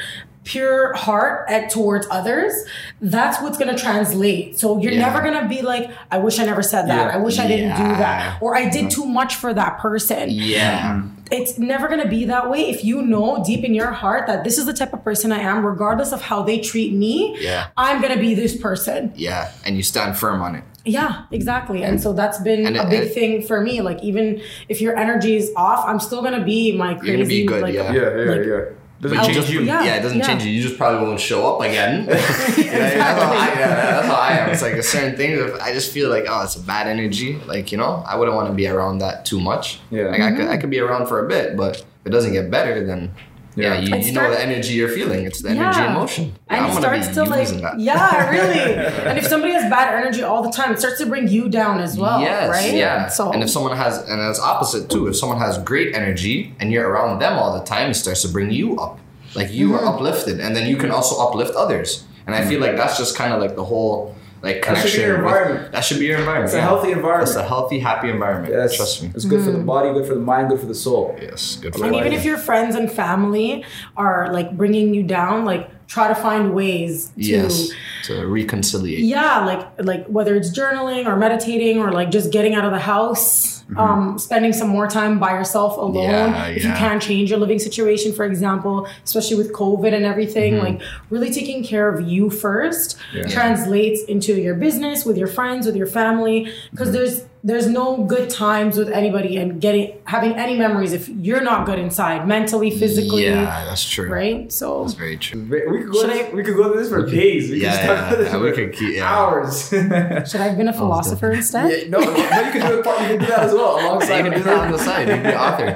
[0.46, 2.54] pure heart at towards others,
[3.00, 4.58] that's what's gonna translate.
[4.58, 5.00] So you're Yeah.
[5.10, 7.08] never gonna be like, I wish I never said that.
[7.10, 7.14] Yeah.
[7.14, 8.40] I wish I didn't do that.
[8.40, 8.88] Or I did mm-hmm.
[9.02, 11.02] too much for that person Yeah.
[11.32, 14.44] it's never going to be that way if you know deep in your heart that
[14.44, 17.36] this is the type of person I am, regardless of how they treat me.
[17.40, 17.66] Yeah.
[17.76, 19.12] I'm going to be this person.
[19.16, 19.50] Yeah.
[19.64, 20.62] And you stand firm on it.
[20.84, 21.82] Yeah, exactly.
[21.82, 23.80] And so that's been a it- big it- thing for me.
[23.80, 27.06] Like, even if your energy is off, I'm still going to be my crazy.
[27.08, 27.92] You're gonna be good, like, yeah.
[27.92, 28.60] Yeah, yeah, Like- yeah.
[29.00, 29.60] Doesn't But change just, you.
[29.60, 30.26] yeah, Yeah, it doesn't yeah.
[30.26, 30.50] change you.
[30.50, 32.06] You just probably won't show up again.
[32.08, 34.50] yeah, that's, how I, yeah, that's how I am.
[34.50, 35.32] It's like a certain thing.
[35.32, 37.38] If I just feel like, oh, it's a bad energy.
[37.46, 39.80] Like you know, I wouldn't want to be around that too much.
[39.90, 40.04] Yeah.
[40.04, 40.50] Like I could, mm-hmm.
[40.50, 43.14] I could be around for a bit, but if it doesn't get better, then
[43.56, 43.80] yeah, Yeah.
[43.80, 45.24] you, It you know the energy you're feeling.
[45.24, 45.88] It's the energy Yeah.
[45.88, 46.24] in motion.
[46.24, 47.80] Yeah, And I'm it gonna starts be to like, using that.
[47.80, 48.60] yeah, really.
[49.08, 51.80] and if somebody has bad energy all the time, it starts to bring you down
[51.80, 52.74] as well, yes, right?
[52.74, 53.08] yeah.
[53.08, 55.06] So and if someone has, and it's opposite too.
[55.08, 58.28] If someone has great energy and you're around them all the time, it starts to
[58.28, 58.98] bring you up.
[59.34, 59.84] Like you Mm-hmm.
[59.86, 62.04] are uplifted, and then you can also uplift others.
[62.26, 64.90] And I feel like that's just kind of like the whole like That should be
[64.92, 65.00] connection.
[65.02, 65.72] your with- environment.
[65.72, 66.44] that should be your environment.
[66.46, 66.62] It's a yeah.
[66.64, 67.28] healthy environment.
[67.28, 68.52] It's a healthy, happy environment.
[68.54, 68.76] Yes.
[68.76, 69.10] Trust me.
[69.14, 69.66] It's good for the Mm-hmm.
[69.66, 71.16] body, good for the mind, good for the soul.
[71.20, 72.00] Yes, good for And you.
[72.00, 73.64] even if your friends and family
[73.96, 77.70] are like bringing you down, like try to find ways to yes,
[78.04, 78.84] to reconcile.
[78.86, 82.78] yeah like like whether it's journaling or meditating or like just getting out of the
[82.80, 86.34] house um spending some more time by yourself alone Mm-hmm.
[86.34, 86.78] Yeah, if you yeah.
[86.78, 90.64] can change your living situation for example especially with covid and everything Mm-hmm.
[90.66, 93.24] like really taking care of you first Yeah.
[93.26, 96.38] translates into your business with your friends with your family
[96.70, 96.96] because Mm-hmm.
[96.96, 101.64] there's there's no good times with anybody and getting having any memories if you're not
[101.64, 104.08] good inside mentally physically Yeah, that's true.
[104.10, 105.40] right so That's very true.
[105.48, 106.00] We could go.
[106.00, 107.48] Should This, I- we could go to this for days.
[107.50, 109.14] We Yeah, could talk yeah, this yeah, we for could keep- yeah.
[109.16, 109.68] hours.
[110.28, 112.86] should i have been a philosopher instead no, no, you could do it.
[112.86, 114.16] You could do that as well alongside.
[114.18, 115.08] you can do that on the side.
[115.08, 115.70] You can be author.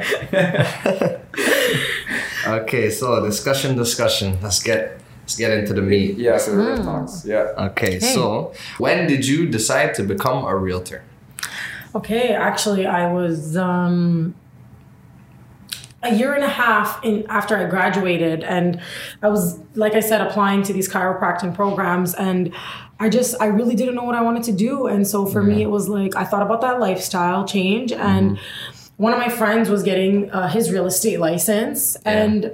[2.62, 4.38] okay, so discussion, discussion.
[4.42, 6.16] Let's get let's get into the meat.
[6.18, 6.82] Yeah, so real hmm.
[6.84, 7.24] talks.
[7.24, 7.68] Yeah.
[7.70, 11.02] Okay, so when did you decide to become a realtor?
[11.94, 14.34] Okay, actually, I was um,
[16.02, 18.80] a year and a half in after I graduated, and
[19.22, 22.54] I was, like I said, applying to these chiropractic programs, and
[23.00, 25.62] I just I really didn't know what I wanted to do, and so for me,
[25.62, 28.38] it was like I thought about that lifestyle change, and
[28.96, 32.52] one of my friends was getting uh, his real estate license, and.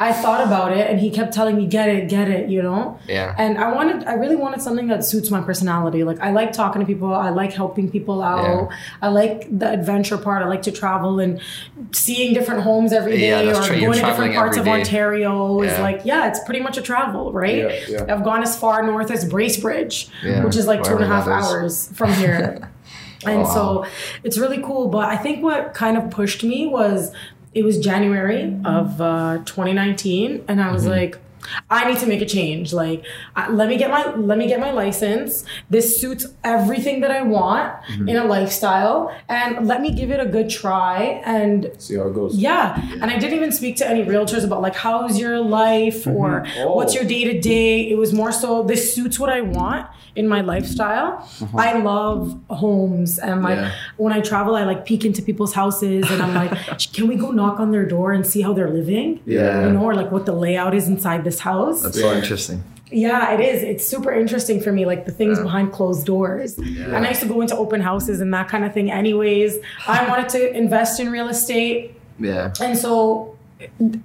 [0.00, 2.98] I thought about it and he kept telling me, get it, get it, you know?
[3.08, 3.34] Yeah.
[3.38, 6.02] And I wanted, I really wanted something that suits my personality.
[6.02, 8.76] Like, I like talking to people, I like helping people out, Yeah.
[9.00, 11.40] I like the adventure part, I like to travel and
[11.92, 13.76] seeing different homes every day Yeah, or true.
[13.76, 14.86] You're going to different parts of every day.
[14.86, 17.56] Ontario is like, yeah, it's pretty much a travel, right?
[17.58, 18.14] Yeah, yeah.
[18.14, 21.14] I've gone as far north as Bracebridge, Yeah, which is like two and a wherever
[21.14, 21.52] half that is.
[21.52, 22.70] hours from here.
[23.24, 23.54] and Oh, wow.
[23.54, 23.86] so
[24.24, 24.88] it's really cool.
[24.88, 27.12] But I think what kind of pushed me was
[27.54, 30.90] it was January of uh, 2019, and I was Mm-hmm.
[30.90, 31.18] like,
[31.70, 32.72] I need to make a change.
[32.72, 33.04] Like,
[33.36, 35.44] uh, let me get my let me get my license.
[35.70, 38.08] This suits everything that I want Mm-hmm.
[38.08, 41.20] in a lifestyle, and let me give it a good try.
[41.24, 42.36] And See how it goes.
[42.36, 42.80] yeah.
[43.00, 46.74] And I didn't even speak to any realtors about like how's your life or Oh.
[46.76, 47.90] what's your day to day.
[47.90, 51.26] It was more so this suits what I want in my lifestyle.
[51.54, 53.70] I love homes and like Yeah.
[53.96, 56.52] when I travel, I like peek into people's houses and I'm like,
[56.92, 59.20] can we go knock on their door and see how they're living?
[59.26, 59.66] Yeah.
[59.66, 61.82] You know, or like what the layout is inside the this house.
[61.82, 62.62] That's so interesting.
[62.90, 63.62] Yeah, it is.
[63.62, 66.58] It's super interesting for me, like the things behind closed doors.
[66.58, 69.56] And I used to go into open houses and that kind of thing, anyways.
[69.88, 71.98] I wanted to invest in real estate.
[72.18, 72.52] Yeah.
[72.60, 73.36] And so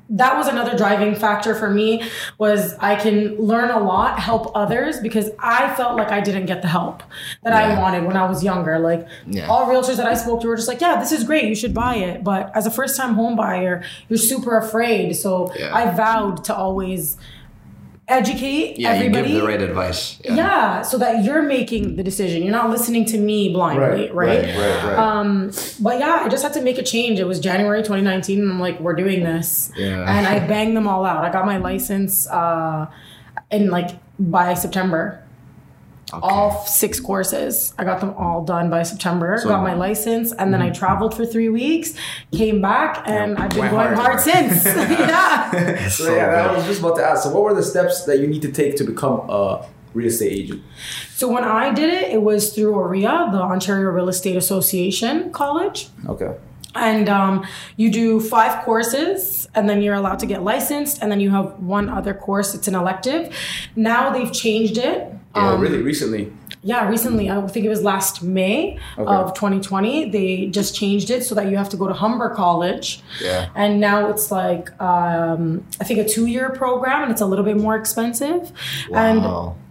[0.10, 2.04] that was another driving factor for me
[2.38, 6.62] was I can learn a lot, help others because I felt like I didn't get
[6.62, 7.04] the help
[7.44, 8.80] that I wanted when I was younger.
[8.80, 9.48] Like Yeah.
[9.48, 11.46] all realtors that I spoke to were just like, yeah, this is great.
[11.46, 12.24] You should buy it.
[12.24, 15.14] But as a first time home buyer, you're super afraid.
[15.16, 15.76] So Yeah.
[15.76, 17.18] I vowed to always
[18.08, 19.30] educate Yeah, everybody.
[19.30, 20.18] you give the right advice.
[20.24, 20.82] yeah.
[20.82, 22.42] so that you're making the decision.
[22.44, 24.14] You're not listening to me blindly, right?
[24.14, 24.98] right, right, right.
[24.98, 27.20] Um, but yeah, I just had to make a change.
[27.20, 29.72] It was January 2019, and I'm like, we're doing this.
[29.76, 30.02] Yeah.
[30.08, 31.26] And I banged them all out.
[31.26, 32.88] I got my license uh,
[33.52, 33.90] in like
[34.20, 35.24] by September.
[36.14, 37.74] All six courses.
[37.78, 39.38] I got them all done by September.
[39.38, 41.94] So- got my license, and then I traveled for three weeks.
[42.32, 43.98] Came back, and I've been Went going hard.
[43.98, 44.66] hard, since.
[44.66, 45.88] yeah.
[45.90, 47.24] so, so yeah, I was just about to ask.
[47.24, 50.32] So, what were the steps that you need to take to become a real estate
[50.32, 50.64] agent?
[51.16, 55.90] So when I did it, it was through OREA, the Ontario Real Estate Association College.
[56.08, 56.36] Okay.
[56.78, 61.20] And um, you do five courses, and then you're allowed to get licensed, and then
[61.20, 62.54] you have one other course.
[62.56, 63.36] It's an elective.
[63.76, 65.12] Now they've changed it.
[65.36, 65.82] Oh, Um, really?
[65.82, 66.32] Recently?
[66.64, 69.10] Yeah, recently, I think it was last May Okay.
[69.12, 73.02] of 2020, they just changed it so that you have to go to Humber College.
[73.24, 73.48] Yeah.
[73.56, 77.46] And now it's like, um, I think a two year program, and it's a little
[77.46, 78.52] bit more expensive.
[78.94, 79.56] And Wow.
[79.56, 79.62] e-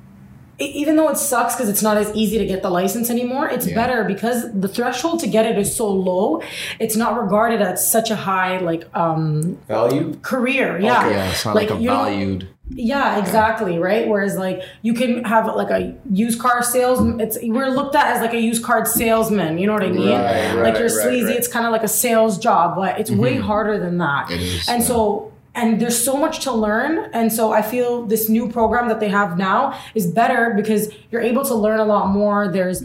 [0.58, 3.66] even though it sucks because it's not as easy to get the license anymore, it's
[3.66, 3.74] Yeah.
[3.74, 6.40] better because the threshold to get it is so low.
[6.78, 10.16] It's not regarded as such a high like um Value?
[10.22, 10.78] career.
[10.80, 12.48] Yeah, yeah, it's not like, a you don't- valued.
[12.70, 14.08] yeah, exactly, right?
[14.08, 18.22] Whereas like you can have like a used car sales it's we're looked at as
[18.22, 20.08] like a used car salesman, you know what I mean?
[20.08, 21.36] Right, like you're right, sleazy, right.
[21.36, 24.30] it's kind of like a sales job, but it's way harder than that.
[24.30, 24.88] Is, and yeah.
[24.88, 27.10] so and there's so much to learn.
[27.12, 31.22] And so i feel this new program that they have now is better because you're
[31.22, 32.48] able to learn a lot more.
[32.48, 32.82] There's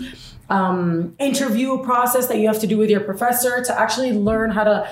[0.50, 4.64] um, interview process that you have to do with your professor to actually learn how
[4.64, 4.90] to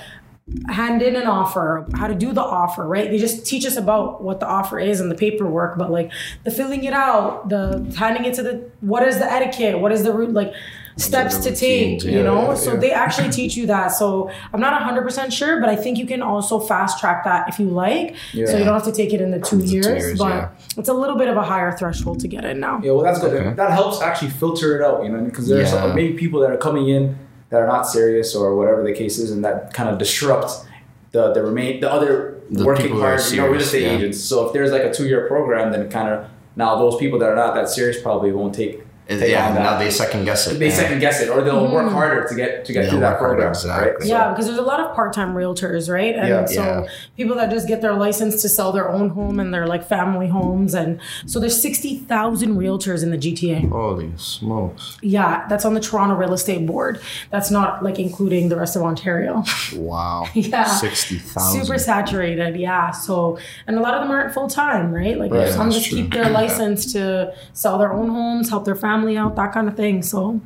[0.68, 3.10] hand in an offer, how to do the offer, right?
[3.10, 6.12] They just teach us about what the offer is and the paperwork, but like
[6.44, 10.04] the filling it out, the handing it to the what is the etiquette, what is
[10.04, 10.54] the route, like
[11.00, 12.50] steps to take, routines, you know?
[12.50, 12.80] yeah, so yeah.
[12.80, 13.88] they actually teach you that.
[13.90, 17.60] So I'm not 100% sure, but I think you can also fast track that if
[17.60, 18.16] you like.
[18.34, 20.50] So you don't have to take it in the two, years, years, but yeah.
[20.78, 22.80] it's a little bit of a higher threshold to get in now.
[22.84, 23.34] Yeah, well, that's good.
[23.34, 23.56] Okay.
[23.56, 25.82] That helps actually filter it out, you know, because there's Yeah.
[25.82, 27.18] some, maybe people that are coming in
[27.50, 30.66] that are not serious or whatever the case is, and that kind of disrupts
[31.12, 33.96] the the remain the other The working people hard, you know, real estate yeah.
[33.98, 34.20] agents.
[34.20, 37.30] So if there's like a two year program, then kind of now those people that
[37.30, 38.84] are not that serious probably won't take.
[39.10, 40.60] It- take yeah, on now they second guess it.
[40.60, 40.74] they yeah.
[40.76, 41.94] second guess it, or they'll work hmm.
[41.94, 43.50] harder to get to get They'll through that work harder, program.
[43.50, 43.92] exactly.
[43.94, 44.02] Right?
[44.04, 46.16] So- Yeah, because there's a lot of part-time realtors, right?
[46.16, 46.46] And Yeah.
[46.46, 46.84] so Yeah.
[47.18, 50.28] people that just get their license to sell their own home and their like family
[50.30, 53.68] homes, and so there's sixty thousand realtors in the GTA.
[53.70, 54.98] Holy smokes!
[55.02, 57.00] Yeah, that's on the Toronto Real Estate Board.
[57.32, 59.44] That's not like including the rest of Ontario.
[59.76, 60.26] Wow.
[60.34, 60.66] Yeah.
[60.66, 61.64] Sixty thousand.
[61.66, 62.92] Super saturated, yeah.
[62.92, 65.18] So, and a lot of them aren't full time, right?
[65.18, 66.00] Like Right, some just true.
[66.00, 69.76] keep their license to sell their own homes, help their family out, that kind of
[69.76, 70.02] thing.
[70.04, 70.42] So,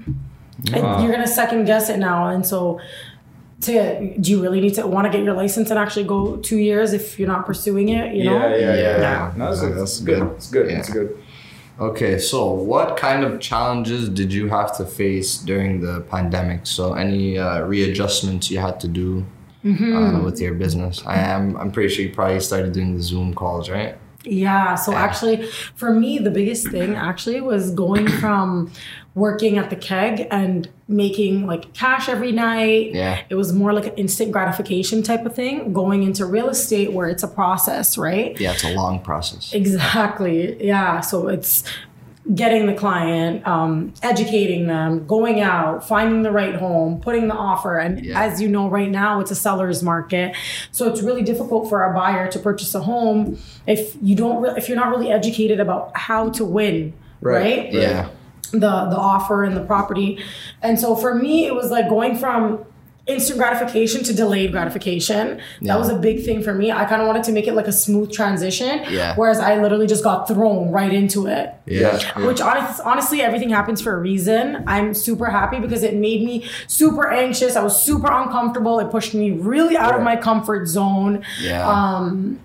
[0.73, 2.79] and you're gonna second guess it now, and so.
[3.61, 6.57] To, do you really need to want to get your license and actually go two
[6.57, 8.13] years if you're not pursuing it?
[8.13, 9.33] You know, yeah, yeah, yeah, Yeah.
[9.37, 10.19] No, that's, That's that's good.
[10.19, 10.31] good.
[10.35, 10.69] It's good.
[10.69, 10.79] Yeah.
[10.79, 11.17] It's good.
[11.79, 16.65] Okay, so what kind of challenges did you have to face during the pandemic?
[16.67, 19.25] So any uh, readjustments you had to do
[19.63, 19.95] Mm-hmm.
[19.95, 21.01] uh, with your business?
[21.05, 21.55] I am.
[21.55, 23.95] I'm pretty sure you probably started doing the Zoom calls, right?
[24.23, 24.75] Yeah.
[24.75, 28.71] So actually, for me, the biggest thing actually was going from
[29.15, 32.93] working at the keg and making like cash every night.
[32.93, 33.21] Yeah.
[33.29, 37.09] It was more like an instant gratification type of thing, going into real estate where
[37.09, 38.39] it's a process, right?
[38.39, 39.53] Yeah, it's a long process.
[39.53, 40.63] Exactly.
[40.63, 41.01] Yeah.
[41.01, 41.63] So it's
[42.33, 47.77] getting the client, um, educating them, going out, finding the right home, putting the offer.
[47.77, 48.21] And Yeah.
[48.21, 50.33] as you know, right now it's a seller's market.
[50.71, 54.53] So it's really difficult for a buyer to purchase a home if you don't, re-
[54.55, 56.93] if you're not really educated about how to win.
[57.21, 57.57] Right.
[57.65, 57.73] right?
[57.73, 58.07] Yeah.
[58.51, 60.19] the the offer and the property.
[60.61, 62.59] And so for me, it was like going from
[63.05, 65.41] instant gratification to delayed gratification.
[65.59, 65.73] Yeah.
[65.73, 66.71] That was a big thing for me.
[66.71, 68.81] I kind of wanted to make it like a smooth transition.
[68.89, 69.15] Yeah.
[69.15, 71.53] Whereas I literally just got thrown right into it.
[71.65, 71.97] Yeah.
[72.25, 74.63] Which honest, honestly, everything happens for a reason.
[74.67, 77.57] I'm super happy because it made me super anxious.
[77.57, 78.79] I was super uncomfortable.
[78.79, 81.23] It pushed me really out of my comfort zone.
[81.41, 81.67] Yeah.
[81.67, 82.39] Um,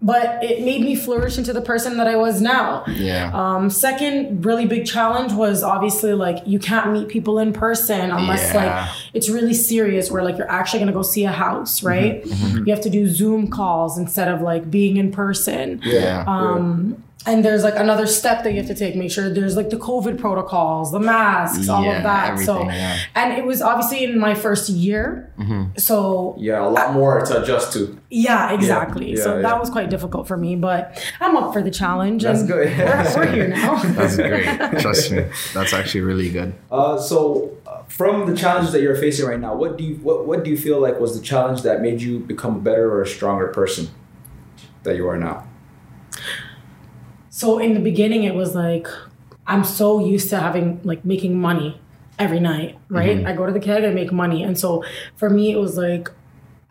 [0.00, 2.84] but it made me flourish into the person that I was now.
[2.86, 3.30] yeah.
[3.34, 8.54] Um, second really big challenge was obviously like you can't meet people in person unless
[8.54, 8.60] Yeah.
[8.86, 12.22] like it's really serious where like you're actually gonna go see a house, right?
[12.24, 12.66] Mm-hmm.
[12.66, 15.80] You have to do Zoom calls instead of like being in person.
[15.84, 16.24] Yeah.
[16.28, 18.96] Um, and there's like another step that you have to take.
[18.96, 22.38] Make sure there's like the COVID protocols, the masks, all Yeah, of that.
[22.40, 22.98] So, yeah.
[23.14, 25.30] and it was obviously in my first year.
[25.76, 27.98] So Yeah, a lot more to adjust to.
[28.10, 29.14] yeah, exactly.
[29.14, 29.42] Yeah, so yeah.
[29.42, 30.80] that was quite difficult for me, but
[31.20, 32.22] I'm up for the challenge.
[32.22, 32.68] That's and good.
[32.78, 33.76] We're, we're here now.
[33.82, 34.44] That's great.
[34.80, 35.24] Trust me.
[35.54, 36.54] That's actually really good.
[36.70, 40.26] Uh, so, uh, from the challenges that you're facing right now, what do you what,
[40.26, 43.02] what do you feel like was the challenge that made you become a better or
[43.02, 43.88] a stronger person
[44.82, 45.47] that you are now?
[47.38, 48.88] So in the beginning, it was like
[49.46, 51.80] I'm so used to having like making money
[52.18, 53.16] every night, right?
[53.16, 53.28] Mm-hmm.
[53.28, 54.82] I go to the keg, I make money, and so
[55.14, 56.10] for me, it was like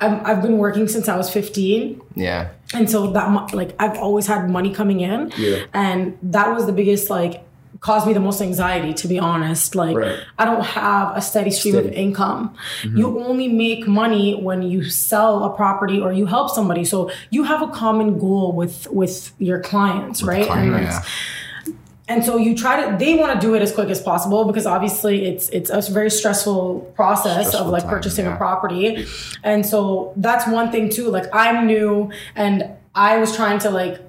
[0.01, 2.49] I'm, I've been working since I was 15, Yeah.
[2.73, 5.63] and so that like I've always had money coming in, Yeah.
[5.73, 7.47] and that was the biggest like
[7.80, 10.20] caused me the most anxiety to be honest like Right.
[10.38, 11.96] i don't have a steady stream of Steady.
[11.96, 12.98] income mm-hmm.
[12.98, 17.44] you only make money when you sell a property or you help somebody so you
[17.44, 21.74] have a common goal with with your clients right client, and, yeah.
[22.08, 24.66] and so you try to they want to do it as quick as possible because
[24.66, 28.34] obviously it's it's a very stressful process of like time, purchasing yeah.
[28.34, 29.06] a property
[29.44, 34.00] and so that's one thing too like i'm new and i was trying to like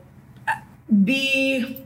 [1.05, 1.85] be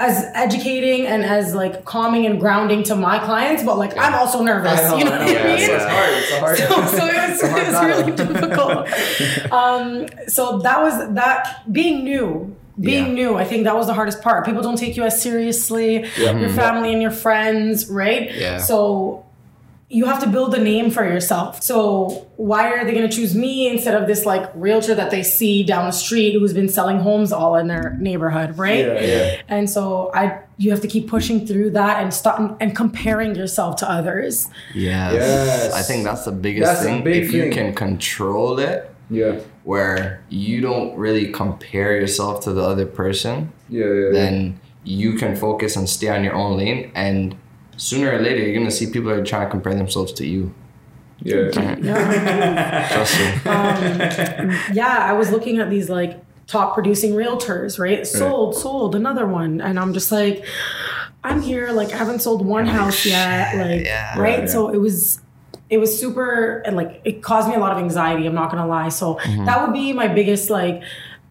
[0.00, 4.42] as educating and as like calming and grounding to my clients but like i'm also
[4.42, 6.12] nervous you know what i mean Yeah, so it's hard.
[6.20, 6.58] It's hard.
[6.90, 8.88] so, so it was, It's hard it was really difficult.
[9.52, 12.56] Um, so that was that being new.
[12.80, 13.12] Being Yeah.
[13.20, 14.46] new, I think that was the hardest part.
[14.46, 18.34] People don't take you as seriously, your family and your friends, right?
[18.34, 18.56] Yeah.
[18.58, 19.26] So
[19.92, 21.62] you have to build a name for yourself.
[21.64, 25.24] So why are they going to choose me instead of this like realtor that they
[25.24, 28.78] see down the street who's been selling homes all in their neighborhood, right?
[28.86, 29.42] Yeah, yeah.
[29.48, 33.76] And so I you have to keep pushing through that and stop and comparing yourself
[33.76, 34.46] to others.
[34.74, 35.14] Yes.
[35.14, 35.74] Yes.
[35.74, 37.02] I think that's the biggest That's a thing.
[37.02, 39.40] big if you can control it, Yeah.
[39.64, 43.86] where you don't really compare yourself to the other person, Yeah.
[43.86, 43.92] Yeah.
[44.04, 44.10] yeah.
[44.12, 46.92] then you can focus and stay on your own lane.
[46.94, 47.34] And
[47.80, 50.52] sooner or later, you're gonna see people are trying to compare themselves to you.
[51.22, 51.50] yeah.
[52.92, 54.74] Trust me.
[54.76, 58.06] yeah, I was looking at these like top producing realtors, right?
[58.06, 59.60] Sold, sold, another one.
[59.60, 60.44] And I'm just like,
[61.22, 63.56] I'm here, like I haven't sold one house yet.
[63.56, 64.18] Like Yeah.
[64.18, 64.40] right.
[64.40, 65.20] Yeah, So it was
[65.68, 68.66] it was super and like it caused me a lot of anxiety, I'm not gonna
[68.66, 68.88] lie.
[68.88, 69.44] So Mm-hmm.
[69.46, 70.82] that would be my biggest like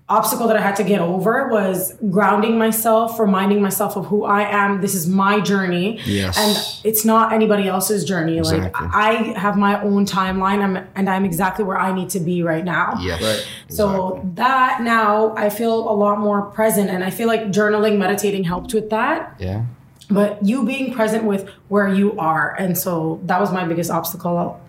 [0.10, 4.42] obstacle that I had to get over was grounding myself, reminding myself of who I
[4.42, 4.82] am.
[4.82, 6.00] This is my journey.
[6.06, 6.38] Yes.
[6.38, 8.42] And it's not anybody else's journey.
[8.42, 12.42] Like I have my own timeline I'm, and I'm exactly where I need to be
[12.42, 12.98] right now.
[13.00, 13.22] Yes.
[13.22, 13.48] Right.
[13.70, 18.44] So that now I feel a lot more present and I feel like journaling, meditating
[18.46, 19.36] helped with that.
[19.40, 19.66] Yeah.
[20.10, 22.56] But you being present with where you are.
[22.58, 24.60] And so that was my biggest obstacle.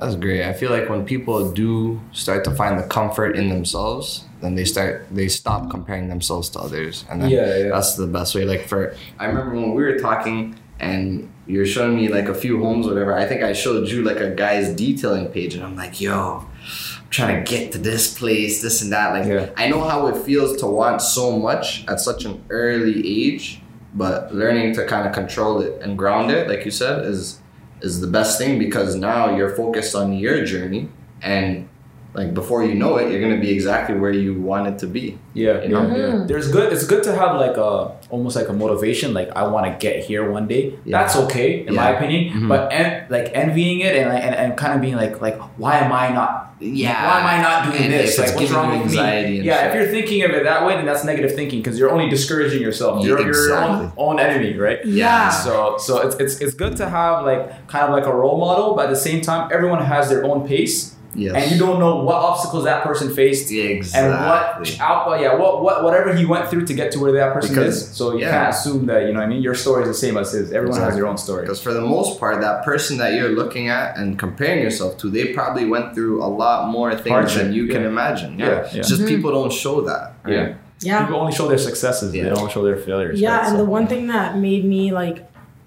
[0.00, 0.42] That's great.
[0.44, 4.64] I feel like when people do start to find the comfort in themselves, then they
[4.64, 7.68] start they stop comparing themselves to others, and then Yeah, yeah.
[7.70, 8.44] that's the best way.
[8.44, 12.62] Like for I remember when we were talking and you're showing me like a few
[12.62, 13.14] homes, whatever.
[13.14, 16.44] I think I showed you like a guy's detailing page, and I'm like, yo.
[16.46, 19.12] I'm Trying to get to this place, this and that.
[19.12, 19.50] Like, Yeah.
[19.56, 23.60] I know how it feels to want so much at such an early age,
[23.94, 27.38] but learning to kind of control it and ground it, like you said, is
[27.86, 30.88] is the best thing because now you're focused on your journey
[31.22, 31.68] and
[32.14, 35.18] like before you know it you're gonna be exactly where you want it to be
[35.34, 35.82] Yeah, You know?
[35.88, 36.24] yeah, yeah.
[36.30, 36.72] There's good.
[36.72, 37.70] It's good to have like a
[38.14, 39.12] almost like a motivation.
[39.18, 40.78] Like I want to get here one day.
[40.84, 40.94] Yeah.
[41.02, 41.96] That's okay in my Yeah.
[41.96, 42.22] opinion.
[42.34, 42.48] Mhm.
[42.52, 45.90] But en- like envying it and, and and kind of being like like why am
[45.92, 46.53] I not?
[46.64, 47.06] Yeah.
[47.06, 48.18] Why am I not doing And this?
[48.18, 48.98] Like what's wrong with me?
[48.98, 49.62] and Yeah.
[49.62, 49.70] shit.
[49.70, 52.62] If you're thinking of it that way, then that's negative thinking because you're only discouraging
[52.62, 53.04] yourself.
[53.04, 54.78] You're, you're your own, own enemy, right?
[54.84, 55.28] Yeah.
[55.30, 58.74] So so it's, it's it's good to have like kind of like a role model,
[58.74, 61.96] but at the same time, everyone has their own pace, yes and you don't know
[62.02, 66.48] what obstacles that person faced exactly and what out yeah what, what whatever he went
[66.48, 68.30] through to get to where that person Because- is so you yeah.
[68.30, 70.52] can't assume that you know what I mean your story is the same as his
[70.52, 73.68] everyone has their own story because for the most part that person that you're looking
[73.68, 77.52] at and comparing yourself to they probably went through a lot more things Hardship, than
[77.52, 77.88] you can yeah.
[77.88, 78.78] imagine yeah, Yeah, yeah.
[78.78, 79.08] it's just mm-hmm.
[79.16, 80.32] people don't show that right?
[80.34, 81.04] yeah Yeah.
[81.04, 82.24] people only show their successes Yeah.
[82.24, 83.46] they don't show their failures Yeah, right?
[83.46, 85.16] and So- the one thing that made me like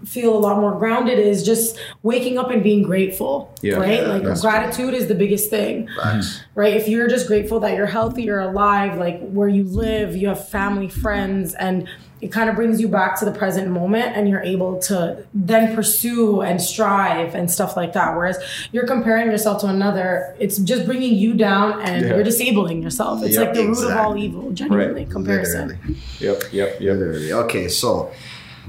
[0.06, 3.54] feel a lot more grounded is just waking up and being grateful.
[3.62, 3.76] Yeah.
[3.78, 4.02] right?
[4.02, 5.90] Yeah, like that's gratitude is the biggest thing.
[6.02, 6.42] Facts.
[6.56, 6.76] Right?
[6.76, 10.48] If you're just grateful that you're healthy, you're alive, like where you live, you have
[10.50, 11.88] family, friends, and
[12.20, 15.76] it kind of brings you back to the present moment and you're able to then
[15.76, 18.16] pursue and strive and stuff like that.
[18.16, 18.40] Whereas
[18.72, 22.16] you're comparing yourself to another, it's just bringing you down and Yeah.
[22.16, 23.24] you're disabling yourself.
[23.24, 25.68] It's Yeah, like the root of all evil, genuinely, comparison.
[25.70, 25.96] Literally.
[26.20, 27.34] yep yep yep Literally.
[27.34, 28.10] Okay, so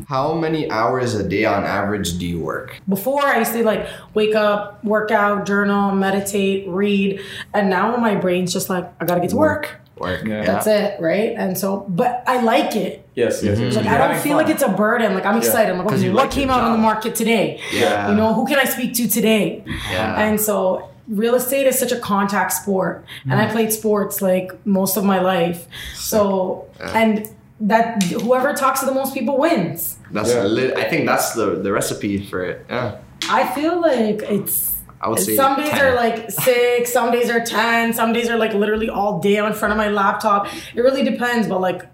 [0.06, 2.80] How many hours a day on average do you work?
[2.88, 7.20] Before I used to like wake up, work out, journal, meditate, read,
[7.54, 9.80] and now my brain's just like I gotta get to work.
[9.96, 10.24] Work.
[10.24, 10.44] Yeah.
[10.44, 11.34] That's it, right?
[11.36, 13.04] And so, but I like it.
[13.16, 13.58] Yes, yes.
[13.58, 13.74] yes.
[13.74, 14.44] Like You're I don't feel fun.
[14.44, 15.12] like it's a burden.
[15.14, 15.72] Like I'm excited.
[15.72, 17.60] I'm like, 'Cause okay, what like came your out on the market today?
[17.72, 18.08] Yeah.
[18.10, 19.64] You know, who can I speak to today?
[19.90, 20.20] Yeah.
[20.20, 23.04] And so real estate is such a contact sport.
[23.24, 23.40] And Mm-hmm.
[23.50, 25.66] I played sports like most of my life.
[25.94, 27.28] So and
[27.60, 29.98] that whoever talks to the most people wins.
[30.12, 30.42] That's Yeah.
[30.44, 30.76] lit.
[30.76, 32.64] I think that's the the recipe for it.
[32.70, 32.96] Yeah.
[33.28, 35.84] I feel like it's I would say some days 10.
[35.84, 39.52] are like six, some days are ten, some days are like literally all day in
[39.52, 40.48] front of my laptop.
[40.74, 41.84] It really depends, but like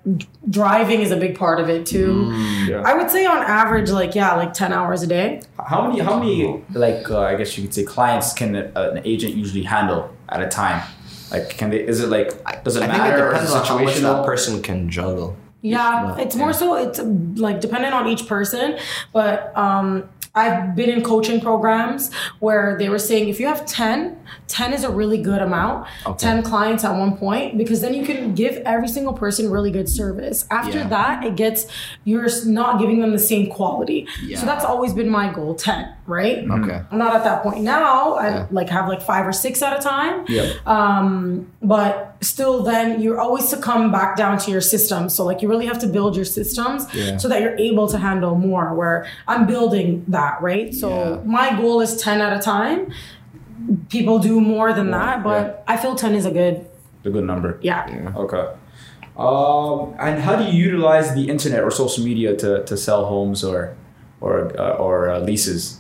[0.48, 2.30] driving is a big part of it too.
[2.66, 2.82] Yeah.
[2.84, 5.40] I would say on average, like yeah, like ten hours a day.
[5.62, 6.00] How many?
[6.00, 6.62] How many?
[6.72, 10.40] Like uh, I guess you could say clients can a, an agent usually handle at
[10.42, 10.82] a time?
[11.30, 11.80] Like, can they?
[11.86, 12.28] Is it like?
[12.64, 13.16] Does it I think matter?
[13.18, 14.16] it or is depends on how much situational?
[14.18, 15.36] that person can juggle.
[15.64, 17.00] Yeah, it's more so it's
[17.40, 18.78] like dependent on each person,
[19.12, 24.18] but um I've been in coaching programs where they were saying if you have 10,
[24.48, 25.86] 10 is a really good amount.
[26.18, 29.88] 10 clients at one point because then you can give every single person really good
[29.88, 30.44] service.
[30.50, 30.88] After Yeah.
[30.88, 31.66] that, it gets
[32.02, 34.08] you're not giving them the same quality.
[34.26, 34.40] Yeah.
[34.40, 36.38] So that's always been my goal, 10, right?
[36.50, 36.82] Okay.
[36.90, 38.14] I'm not at that point now.
[38.14, 38.46] I Yeah.
[38.50, 40.24] like have like 5 or 6 at a time.
[40.28, 40.52] Yeah.
[40.66, 45.08] Um, but still, then you're always to come back down to your system.
[45.08, 47.16] So, like, you really have to build your systems Yeah.
[47.16, 48.74] so that you're able to handle more.
[48.74, 50.74] Where I'm building that, right?
[50.74, 51.16] So, Yeah.
[51.24, 52.90] my goal is 10 at a time.
[53.88, 56.66] People do more than that, but I feel 10 is a good,
[57.04, 57.58] a good number.
[57.62, 57.86] yeah.
[58.16, 58.44] Okay.
[59.16, 63.44] Um, and how do you utilize the internet or social media to, to sell homes
[63.44, 63.76] or
[64.20, 65.78] or uh, or uh, leases?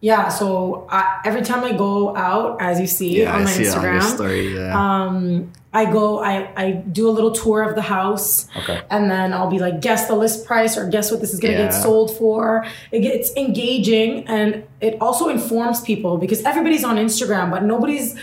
[0.00, 0.28] Yeah.
[0.28, 4.54] So, I, every time I go out, as you see on my Instagram, story.
[4.54, 4.74] Yeah.
[4.74, 8.48] um, I go, I, I do a little tour of the house.
[8.56, 8.80] Okay.
[8.90, 11.54] and then I'll be like, guess the list price or guess what this is gonna
[11.54, 12.64] get sold for.
[12.92, 18.16] It gets engaging and it also informs people because everybody's on Instagram, but nobody's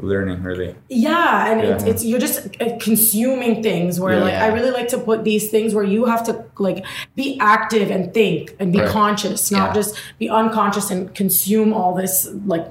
[0.00, 0.74] Learning really.
[0.88, 1.90] yeah, and It's, Yeah.
[1.90, 4.44] it's you're just uh, consuming things where like Yeah.
[4.44, 6.84] I really like to put these things where you have to like
[7.16, 8.88] be active and think and be Right.
[8.88, 9.74] conscious, not Yeah.
[9.74, 12.66] just be unconscious and consume all this like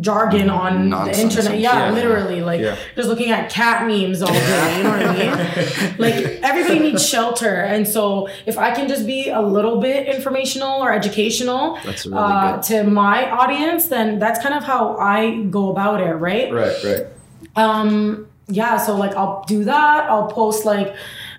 [0.00, 1.52] jargon on Nonsense the internet.
[1.52, 2.76] and Yeah, literally like Yeah.
[2.96, 4.76] just looking at cat memes all day.
[4.76, 5.94] You know what I mean?
[5.98, 10.82] like everybody needs shelter, and so if I can just be a little bit informational
[10.82, 16.00] or educational really uh, to my audience, then that's kind of how I go about
[16.02, 16.52] it, right?
[16.52, 16.76] Right.
[16.84, 17.06] Right.
[17.56, 20.94] um yeah so like i'll do that i'll post like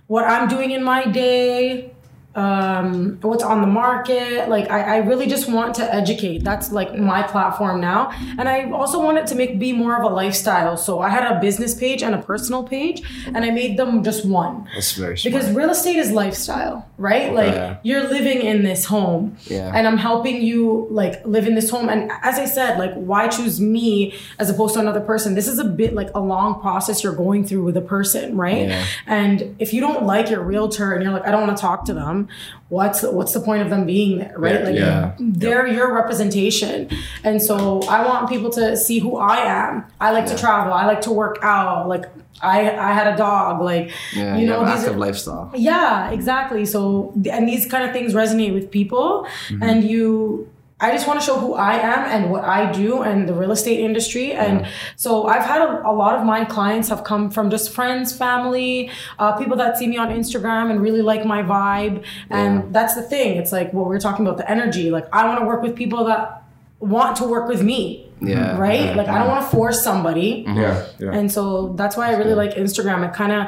[0.08, 1.92] what i'm doing in my day
[2.36, 4.48] um what's on the market.
[4.50, 6.44] Like I, I really just want to educate.
[6.44, 8.12] That's like my platform now.
[8.40, 10.78] And i also wanted to make be more of a lifestyle.
[10.78, 14.26] So i had a business page and a personal page and i made them just
[14.26, 14.68] one.
[14.74, 15.34] That's very smart.
[15.34, 17.34] because real estate is lifestyle right?
[17.34, 17.78] Like Yeah.
[17.84, 19.36] you're living in this home.
[19.48, 19.72] Yeah.
[19.76, 21.90] and i'm helping you like live in this home.
[21.90, 25.36] And as i said like why choose me as opposed to another person?
[25.36, 28.68] This is a bit like a long process you're going through with a person right?
[28.70, 28.86] Yeah.
[29.06, 31.86] and if you don't like your realtor and you're like i don't want to talk
[31.86, 32.21] to them
[32.70, 35.16] what's the, what's the point of them being there right Yeah, like yeah.
[35.20, 36.90] they're your representation
[37.24, 40.86] and so i want people to see who i am i like to travel i
[40.86, 42.06] like to work out like
[42.44, 45.52] I, I had a dog like yeah, you know active are, lifestyle.
[45.54, 46.66] yeah, exactly.
[46.66, 49.62] So, and these kind of things resonate with people, Mm-hmm.
[49.62, 50.50] and you.
[50.82, 53.52] I just want to show who I am and what I do and the real
[53.52, 54.34] estate industry.
[54.34, 54.66] And
[54.96, 58.90] so I've had a, a lot of my clients have come from just friends, family,
[59.20, 62.04] uh, people that see me on Instagram and really like my vibe.
[62.32, 62.66] And Yeah.
[62.72, 63.38] that's the thing.
[63.38, 64.90] It's like what we are talking about the energy.
[64.90, 66.44] Like I want to work with people that
[66.80, 68.08] want to work with me.
[68.24, 68.82] Yeah, Right?
[68.86, 70.46] yeah, like I don't want to force somebody.
[70.48, 70.86] Yeah.
[71.00, 71.12] Yeah.
[71.12, 73.08] And so that's why I really like Instagram.
[73.08, 73.48] It kind of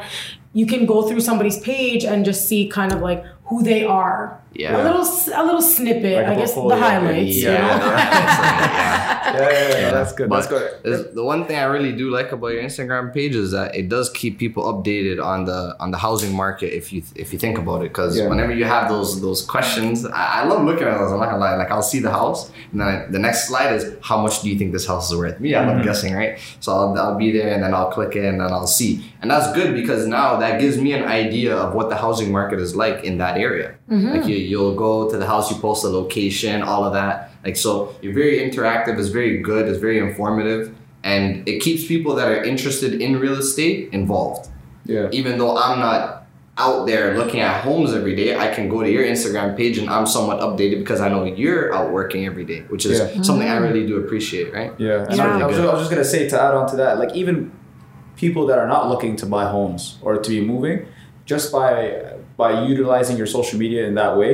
[0.53, 4.39] you can go through somebody's page and just see kind of like who they are.
[4.55, 4.81] Yeah.
[4.81, 7.41] A little s- a little snippet, Like a I guess the highlights.
[7.41, 9.33] Yeah, yeah.
[9.33, 10.29] yeah, yeah, yeah, That's good.
[10.29, 11.15] But That's good.
[11.15, 14.09] the one thing I really do like about your Instagram page is that it does
[14.11, 16.75] keep people updated on the on the housing market.
[16.75, 18.27] If you if you think about it, because Yeah.
[18.27, 21.11] whenever you have those those questions, I, I love looking at those.
[21.11, 21.55] I'm not gonna lie.
[21.55, 24.49] Like I'll see the house, and then I, the next slide is how much do
[24.49, 25.39] you think this house is worth?
[25.39, 26.37] Me, I love guessing, right?
[26.59, 29.51] So I'll, I'll be there, and then I'll click it, and I'll see, and that's
[29.53, 33.03] good because now that gives me an idea of what the housing market is like
[33.03, 33.75] in that area.
[33.89, 34.09] Mm-hmm.
[34.09, 37.31] Like you, you'll go to the house, you post the location, all of that.
[37.43, 38.97] Like so, you're very interactive.
[38.97, 39.67] It's very good.
[39.67, 40.73] It's very informative,
[41.03, 44.49] and it keeps people that are interested in real estate involved.
[44.85, 45.09] Yeah.
[45.11, 46.23] Even though I'm not
[46.57, 49.89] out there looking at homes every day, I can go to your Instagram page and
[49.89, 53.23] I'm somewhat updated because I know you're out working every day, which is Yeah.
[53.23, 53.63] something I mm-hmm.
[53.63, 54.53] really do appreciate.
[54.53, 54.71] Right?
[54.77, 55.25] Yeah, Yeah.
[55.25, 57.51] I, I was, I was just gonna say to add on to that, like even
[58.17, 60.85] people that are not looking to buy homes or to be moving,
[61.25, 62.12] just by
[62.43, 64.31] by utilizing your social media in that way,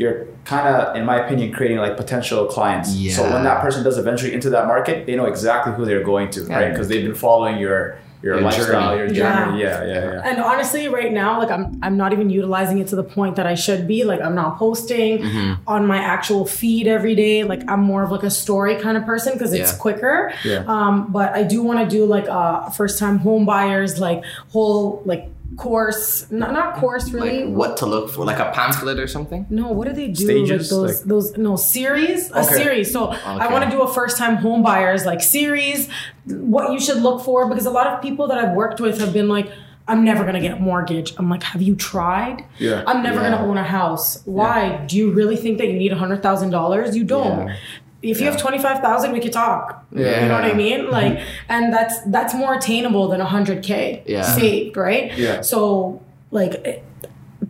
[0.00, 0.16] you're
[0.52, 2.88] kind of, in my opinion, creating like potential clients.
[3.16, 6.28] So when that person does eventually into that market, they know exactly who they're going
[6.34, 6.70] to, right?
[6.70, 7.78] Because they've been following your
[8.20, 9.14] your, Your lifestyle, journey.
[9.14, 9.44] your Yeah.
[9.44, 9.60] journey.
[9.62, 10.28] Yeah, yeah, yeah.
[10.28, 13.46] And honestly, right now, like I'm, I'm not even utilizing it to the point that
[13.46, 13.98] I should be.
[14.10, 15.52] Like I'm not posting Mm-hmm.
[15.74, 17.36] on my actual feed every day.
[17.52, 19.78] Like I'm more of like a story kind of person because it's Yeah.
[19.84, 20.16] quicker.
[20.44, 20.64] Yeah.
[20.74, 24.20] Um, but I do want to do like uh, first time home buyers, like
[24.52, 25.24] whole like
[25.58, 27.44] course, not not course really.
[27.44, 29.44] Like what to look for, like a pamphlet or something.
[29.50, 30.24] No, what do they do?
[30.24, 32.90] Stages, like those like- those no series, a series.
[32.92, 35.88] So I want to do a first time home buyers like series.
[36.26, 39.12] What you should look for because a lot of people that I've worked with have
[39.12, 39.50] been like.
[39.90, 41.14] I'm never gonna get a mortgage.
[41.16, 42.44] I'm like, have you tried?
[42.58, 42.84] Yeah.
[42.86, 43.30] I'm never Yeah.
[43.30, 44.20] gonna own a house.
[44.26, 44.84] Why?
[44.86, 46.94] Do you really think that you need a hundred thousand dollars?
[46.94, 47.46] You don't.
[47.48, 47.56] Yeah.
[48.02, 49.84] If you have twenty five thousand, we could talk.
[49.92, 50.22] yeah.
[50.22, 50.90] You know what I mean?
[50.90, 54.22] Like, and that's that's more attainable than a hundred k Yeah.
[54.22, 55.16] saved, right?
[55.18, 55.40] Yeah.
[55.42, 56.84] So like.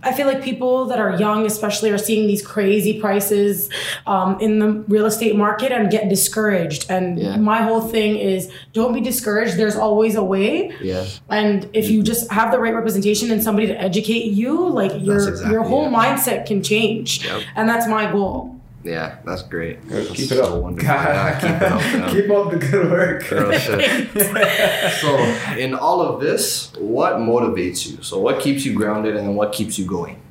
[0.00, 3.68] I feel like people that are young, especially, are seeing these crazy prices
[4.06, 6.88] um, in the real estate market and get discouraged.
[6.88, 7.36] And Yeah.
[7.36, 9.56] my whole thing is don't be discouraged.
[9.56, 10.72] There's always a way.
[10.80, 11.04] Yeah.
[11.30, 15.16] And if you just have the right representation and somebody to educate you, like your
[15.30, 15.92] exactly your whole it.
[15.92, 17.24] mindset can change.
[17.26, 17.42] Yep.
[17.56, 18.54] And that's my goal.
[18.84, 19.80] Yeah, that's great.
[19.82, 20.46] Keep That's it up.
[20.46, 20.88] so wonderful.
[20.88, 21.80] Yeah, keep it up.
[21.80, 22.10] yeah.
[22.20, 23.30] Keep up the good work.
[23.30, 24.92] Real shit.
[25.00, 25.16] so,
[25.58, 28.02] in all of this, what motivates you?
[28.02, 30.22] So, what keeps you grounded and what keeps you going?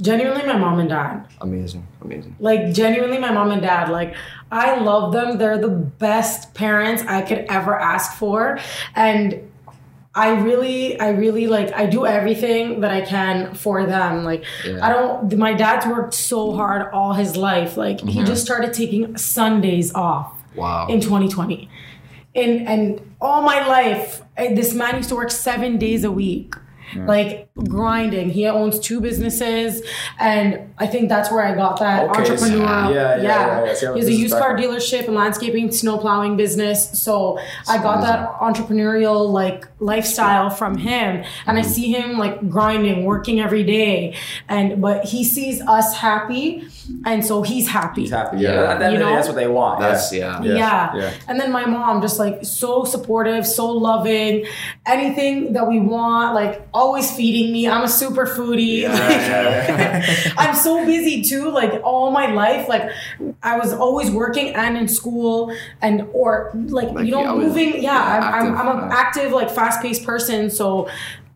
[0.00, 1.26] Genuinely, my mom and dad.
[1.42, 2.34] Amazing, amazing.
[2.40, 3.90] Like genuinely, my mom and dad.
[3.90, 4.16] Like
[4.50, 5.38] I love them.
[5.38, 8.58] They're the best parents I could ever ask for,
[8.96, 9.51] and
[10.14, 11.72] I really, I really like.
[11.72, 14.24] I do everything that I can for them.
[14.24, 14.84] Like Yeah.
[14.86, 15.36] I don't.
[15.38, 17.76] My dad's worked so hard all his life.
[17.76, 18.26] Like he mm-hmm.
[18.26, 20.86] just started taking Sundays off Wow.
[20.88, 21.68] in 2020.
[22.34, 26.54] And and all my life, this man used to work seven days a week,
[26.96, 28.30] like grinding.
[28.30, 29.82] He owns two businesses,
[30.18, 32.94] and I think that's where I got that Okay, so- entrepreneurial.
[32.94, 33.74] yeah, yeah, yeah, yeah.
[33.74, 37.02] So He has a used car dealership and landscaping, snow plowing business.
[37.02, 37.38] So
[37.68, 41.70] I got that entrepreneurial like lifestyle from him, and I mm-hmm.
[41.70, 44.16] see him like grinding, working every day,
[44.48, 46.68] and but he sees us happy,
[47.04, 48.02] and so he's happy.
[48.02, 48.38] He's happy.
[48.38, 48.54] Yeah.
[48.54, 48.72] Yeah.
[48.72, 49.16] At the end You of the day, know?
[49.16, 49.80] that's what they want.
[49.80, 50.42] That's yeah.
[50.42, 50.54] yeah.
[50.54, 50.96] Yeah.
[50.96, 51.14] yeah.
[51.28, 54.46] And then my mom just like so supportive, so loving,
[54.86, 57.68] anything that we want, like always feeding me.
[57.68, 58.82] I'm a super foodie.
[58.88, 62.68] Like, I'm so busy too, like all my life.
[62.68, 62.90] Like
[63.42, 67.74] I was always working and in school and or like, Like, you know, always- moving.
[67.74, 70.50] Yeah, yeah, I'm, I'm, I'm an active, uh, active, like fast-paced person.
[70.50, 70.88] So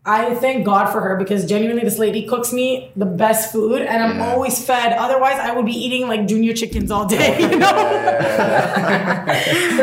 [0.05, 4.01] I thank God for her because genuinely this lady cooks me the best food and
[4.03, 4.31] I'm Yeah.
[4.31, 4.93] always fed.
[4.93, 7.59] Otherwise I would be eating like junior chickens all day, you know?
[7.59, 7.69] but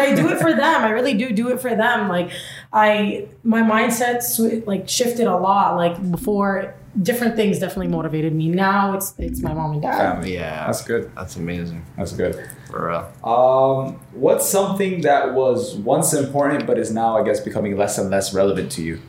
[0.08, 0.82] I do it for them.
[0.84, 2.08] I really do do it for them.
[2.08, 2.30] Like
[2.75, 5.77] I, my mindset sw- like shifted a lot.
[5.77, 8.49] Like before, different things definitely motivated me.
[8.49, 9.97] Now it's it's my mom and dad.
[9.97, 10.35] Family.
[10.35, 10.66] Yeah.
[10.66, 11.11] That's good.
[11.16, 11.87] That's amazing.
[11.97, 12.35] That's good.
[12.70, 13.12] For real.
[13.33, 18.11] Um, what's something that was once important but is now, I guess, becoming less and
[18.11, 19.01] less relevant to you?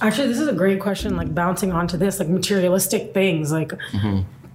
[0.00, 1.16] Actually, this is a great question.
[1.16, 3.72] Like bouncing onto this, like materialistic things, like.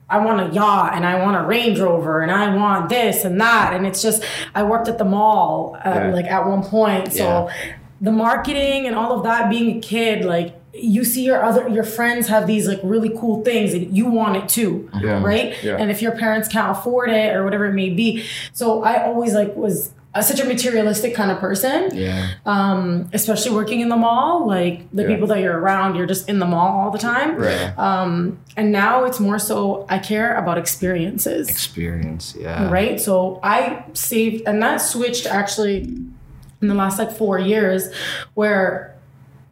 [0.10, 3.42] I want a yacht and I want a Range Rover and I want this and
[3.42, 3.74] that.
[3.74, 4.24] And it's just,
[4.54, 6.12] I worked at the mall uh, Yeah.
[6.14, 7.14] like at one point.
[7.14, 7.76] So Yeah.
[8.02, 11.84] The marketing and all of that, being a kid, like you see your other, your
[11.84, 14.90] friends have these like really cool things and you want it too.
[15.02, 15.22] Yeah.
[15.24, 15.62] Right.
[15.64, 15.78] Yeah.
[15.78, 18.26] And if your parents can't afford it or whatever it may be.
[18.54, 22.30] So I always like was uh, such a materialistic kind of person Yeah.
[22.46, 24.48] um, especially working in the mall.
[24.48, 25.08] Like the Yeah.
[25.10, 27.36] people that you're around, you're just in the mall all the time.
[27.38, 27.74] Right.
[27.80, 32.36] Um, and now it's more so I care about experiences, Experience.
[32.40, 32.70] Yeah.
[32.72, 33.00] right?
[33.00, 35.98] So I saved, and that switched actually
[36.64, 37.94] in the last like four years,
[38.34, 38.96] where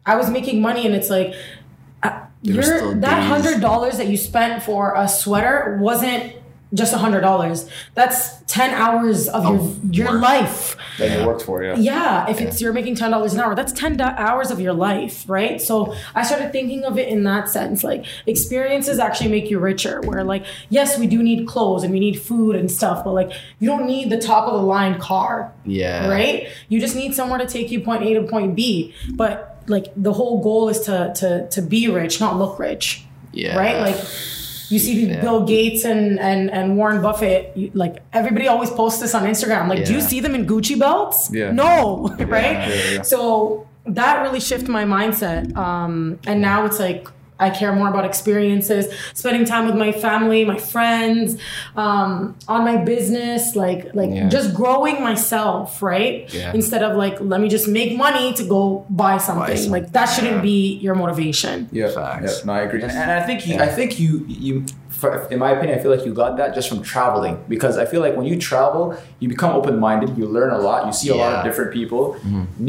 [0.04, 1.34] I was making money, and it's like.
[2.02, 6.34] uh, There were Your, still that hundred dollars that you spent for a sweater wasn't
[6.74, 7.68] just a hundred dollars.
[7.94, 10.22] That's ten hours of, Of your your work.
[10.22, 10.76] life.
[10.98, 11.20] That Yeah.
[11.20, 11.76] you worked for, yeah.
[11.76, 14.72] Yeah, if it's you're making ten dollars an hour, that's ten do- hours of your
[14.72, 15.60] life, right?
[15.60, 17.82] So I started thinking of it in that sense.
[17.84, 20.00] Like experiences actually make you richer.
[20.02, 23.32] Where like yes, we do need clothes and we need food and stuff, but like
[23.58, 26.08] you don't need the top of the line car, Yeah.
[26.08, 26.48] right?
[26.68, 28.94] You just need somewhere to take you point A to point B.
[29.14, 33.56] But like the whole goal is to to to be rich, not look rich, Yeah.
[33.58, 33.78] right?
[33.80, 33.96] Like
[34.72, 35.20] you see Yeah.
[35.20, 37.56] Bill Gates and and and Warren Buffett.
[37.56, 39.68] You, like everybody always posts this on Instagram.
[39.68, 41.30] Like, do you see them in Gucci belts?
[41.32, 41.50] Yeah.
[41.52, 42.52] No, right?
[42.68, 43.02] yeah, yeah.
[43.02, 45.54] So that really shifted my mindset.
[45.56, 47.08] Um, and now it's like
[47.46, 48.84] I care more about experiences,
[49.14, 51.36] spending time with my family, my friends,
[51.76, 54.28] um, on my business, like like Yeah.
[54.28, 56.16] just growing myself, right?
[56.32, 56.52] Yeah.
[56.58, 58.62] Instead of like let me just make money to go
[59.02, 59.56] buy something.
[59.56, 59.72] something.
[59.76, 60.52] Like that shouldn't Yeah.
[60.54, 61.56] be your motivation.
[61.72, 62.32] Yeah, Facts.
[62.40, 63.64] yeah, no, I agree, and, and I think you, Yeah.
[63.64, 64.64] I think you, you,
[65.00, 67.84] for, in my opinion, I feel like you got that just from traveling because I
[67.90, 71.08] feel like when you travel, you become open minded, you learn a lot, you see
[71.08, 72.04] a lot of different people,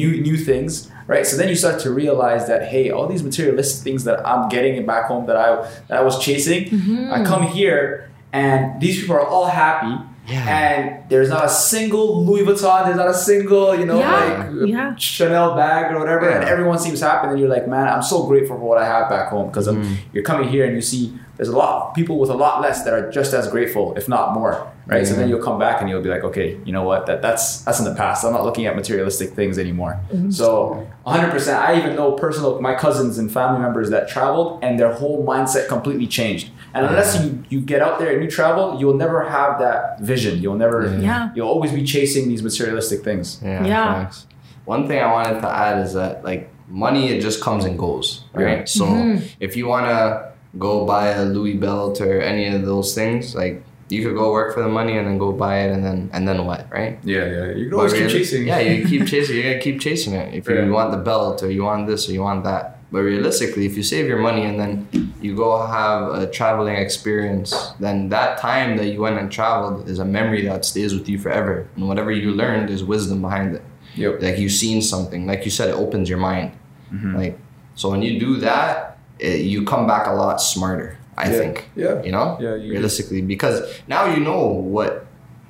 [0.02, 1.26] new new things, right?
[1.26, 4.86] So then you start to realize that hey, all these materialistic things that I'm getting
[4.86, 9.26] back home that I that I was chasing, I come here and these people are
[9.26, 9.94] all happy.
[10.26, 10.58] Yeah.
[10.58, 14.70] And there's not a single Louis Vuitton, there's not a single, you know, Yeah, like
[14.70, 14.96] yeah.
[14.96, 17.28] Chanel bag or whatever, and everyone seems happy.
[17.28, 19.98] And you're like, man, I'm so grateful for what I have back home because Mm.
[20.14, 21.14] you're coming here and you see
[21.44, 24.08] there's a lot of people with a lot less that are just as grateful, if
[24.08, 25.06] not more, right?
[25.06, 27.06] So then you'll come back and you'll be like, okay, you know what?
[27.08, 28.24] That that's that's in the past.
[28.24, 30.00] I'm not looking at materialistic things anymore.
[30.12, 30.32] Mm-hmm.
[30.32, 31.32] So 100.
[31.32, 35.26] percent I even know personal my cousins and family members that traveled and their whole
[35.26, 36.50] mindset completely changed.
[36.74, 40.42] And unless you you get out there and you travel, you'll never have that vision.
[40.42, 40.78] You'll never.
[41.00, 41.32] Yeah.
[41.36, 43.40] You'll always be chasing these materialistic things.
[43.44, 43.66] Yeah.
[43.66, 43.94] Yeah.
[44.06, 44.28] facts.
[44.66, 48.24] One thing I wanted to add is that like money, it just comes and goes,
[48.34, 48.60] right?
[48.60, 48.66] Yeah.
[48.66, 49.26] So Mm-hmm.
[49.42, 54.04] if you wanna go buy a Louis belt or any of those things, like you
[54.04, 56.46] could go work for the money and then go buy it and then and then
[56.46, 57.00] what, right?
[57.04, 57.52] Yeah, yeah.
[57.56, 58.48] You can always keep chasing.
[58.48, 59.36] Yeah, you keep chasing.
[59.36, 60.34] You're gonna keep chasing it.
[60.34, 60.70] If you Yeah.
[60.70, 62.80] want the belt or you want this or you want that.
[62.92, 64.88] But realistically, if you save your money and then
[65.20, 69.98] you go have a traveling experience, then that time that you went and traveled is
[69.98, 71.68] a memory that stays with you forever.
[71.76, 73.64] And whatever you learned is wisdom behind it.
[73.96, 74.22] Yep.
[74.22, 75.26] Like you've seen something.
[75.26, 76.52] Like you said, it opens your mind.
[76.94, 77.16] Mm-hmm.
[77.16, 77.40] Like
[77.76, 80.98] so, when you do that, it, you come back a lot smarter.
[81.18, 81.38] I Yeah.
[81.40, 81.70] think.
[81.76, 82.02] Yeah.
[82.04, 82.38] You know.
[82.42, 85.06] Yeah, you- realistically, because now you know what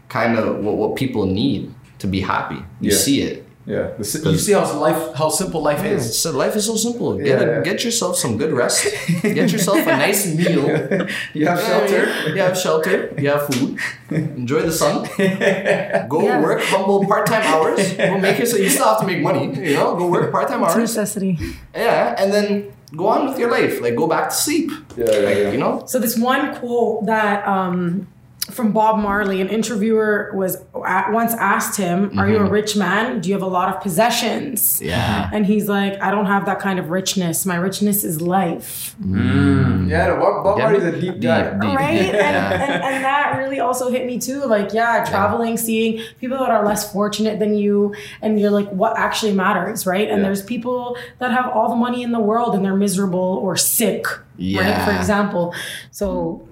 [0.09, 2.59] kind of what, what people need to be happy.
[2.81, 2.97] You Yeah.
[2.97, 3.39] see it.
[3.65, 6.19] Yeah, the you see how life, how simple life is.
[6.19, 7.15] So life is so simple.
[7.15, 7.61] Get Yeah, a, yeah.
[7.63, 8.91] get yourself some good rest.
[9.23, 10.67] get yourself a nice meal.
[11.33, 12.11] You have shelter.
[12.35, 13.13] You have shelter.
[13.17, 13.79] You have food.
[14.11, 15.07] Enjoy the sun.
[16.11, 16.41] Go Yeah.
[16.43, 17.79] work humble part time hours.
[17.97, 19.45] We'll make it so you still have to make money.
[19.55, 20.89] You know, go work part time It's a hours.
[20.97, 21.39] necessity.
[21.73, 23.81] Yeah, and then go on with your life.
[23.81, 24.71] Like go back to sleep.
[24.97, 25.51] Yeah, yeah, yeah.
[25.51, 25.83] You know.
[25.85, 28.07] So this one quote that um,
[28.51, 32.49] from Bob Marley, an interviewer was at, once asked him, "Are you a mm-hmm.
[32.51, 33.21] rich man?
[33.21, 35.29] Do you have a lot of possessions?" Yeah.
[35.31, 37.45] And he's like, "I don't have that kind of richness.
[37.45, 39.63] My richness is life." Mm.
[39.83, 39.89] Mm.
[39.89, 40.71] Yeah, no, Bob, Bob Yeah.
[40.71, 41.51] Marley's a deep guy.
[41.51, 41.75] Deep, deep.
[41.75, 41.99] Right?
[42.03, 42.63] And, Yeah.
[42.63, 44.45] and, and that really also hit me too.
[44.45, 48.97] Like, yeah, traveling, seeing people that are less fortunate than you, and you're like, what
[48.97, 50.07] actually matters, right?
[50.09, 50.23] And Yeah.
[50.23, 54.07] there's people that have all the money in the world and they're miserable or sick,
[54.07, 54.21] right?
[54.37, 54.85] Yeah.
[54.85, 55.53] For example.
[55.91, 56.47] So,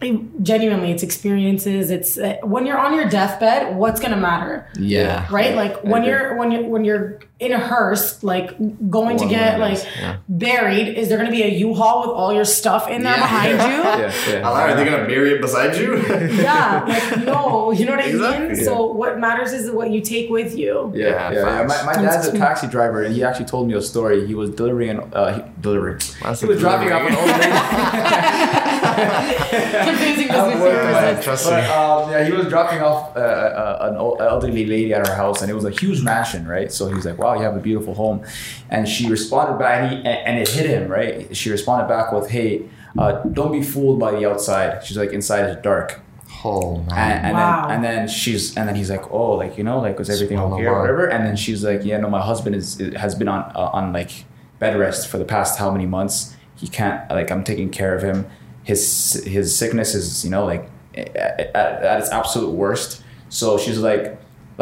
[0.00, 1.90] it- genuinely, it's experiences.
[1.90, 4.66] It's uh, when you're on your deathbed, what's gonna matter?
[4.78, 5.26] Yeah.
[5.30, 6.12] Right, like when agree.
[6.12, 8.56] you're when you're when you're in a hearse, like
[8.90, 10.16] going to get like yeah.
[10.28, 10.88] buried.
[10.88, 13.20] Is there going to be a U-Haul with all your stuff in there Yeah.
[13.20, 14.02] behind you?
[14.28, 14.48] Yeah, yeah.
[14.48, 15.96] Are they gonna bury it beside you?
[16.42, 18.16] yeah, like no, you know what I mean.
[18.16, 18.64] Exactly.
[18.64, 20.92] So what matters is what you take with you.
[20.94, 21.66] Yeah, Yeah, yeah, yeah.
[21.66, 24.26] My, my dad's a taxi driver, and he actually told me a story.
[24.26, 25.98] He was delivering an uh, he, delivering.
[26.22, 28.54] That's he a was dropping off an old lady.
[29.84, 30.92] Confusing I'm business working on it.
[30.92, 31.24] represents.
[31.24, 31.68] Trust but me.
[31.70, 35.42] um, yeah, he was dropping off uh, uh, an old, elderly lady at her house,
[35.42, 36.70] and it was a huge mansion, right?
[36.72, 38.24] So he was like, "Wow, you have a beautiful home,"
[38.70, 41.34] and she responded back, and, he, and, and it hit him, right?
[41.36, 42.62] She responded back with, "Hey,
[42.98, 46.00] uh, don't be fooled by the outside." She's like, "Inside is dark."
[46.44, 46.90] Oh man.
[46.92, 47.62] And, and Wow.
[47.66, 50.38] then and then she's and then he's like, oh, like you know, like was everything
[50.38, 51.06] okay or whatever?
[51.06, 54.24] And then she's like, yeah, no, my husband is has been on uh, on like
[54.60, 56.36] bed rest for the past how many months?
[56.54, 58.26] He can't like I'm taking care of him.
[58.68, 60.64] His his sickness is you know like
[60.94, 63.02] at, at, at its absolute worst.
[63.30, 64.04] So she's like.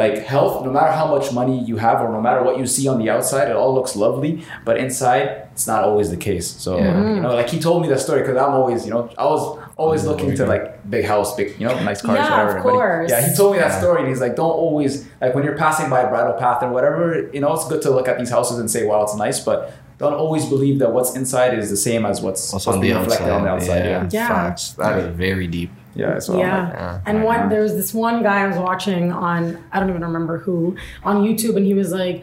[0.05, 2.87] Like health, no matter how much money you have, or no matter what you see
[2.87, 4.33] on the outside, it all looks lovely.
[4.67, 6.47] But inside, it's not always the case.
[6.65, 7.15] So Yeah.
[7.15, 9.43] you know, like he told me that story because I'm always, you know, I was
[9.79, 12.59] always looking to like big house, big, you know, nice cars, Yeah, whatever.
[12.59, 13.11] of But he- course.
[13.11, 14.93] yeah, he told me that story, and he's like, don't always
[15.23, 17.31] like when you're passing by a bridle path and whatever.
[17.33, 19.73] You know, it's good to look at these houses and say, wow, it's nice, but
[19.99, 22.93] don't always believe that what's inside is the same as what's, What's what's on the
[22.93, 23.31] reflected outside?
[23.31, 23.85] on the outside.
[23.85, 24.29] Yeah, Yeah.
[24.29, 24.73] Facts.
[24.73, 25.71] That is very deep.
[25.95, 26.19] yeah.
[26.19, 26.65] So I'm Yeah.
[26.65, 27.01] like, Yeah.
[27.07, 30.39] And one there was this one guy I was watching on I don't even remember
[30.39, 32.23] who on YouTube and he was like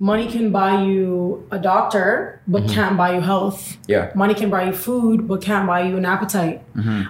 [0.00, 2.74] money can buy you a doctor but Mm-hmm.
[2.74, 3.78] can't buy you health.
[3.88, 6.60] yeah, Money can buy you food but can't buy you an appetite.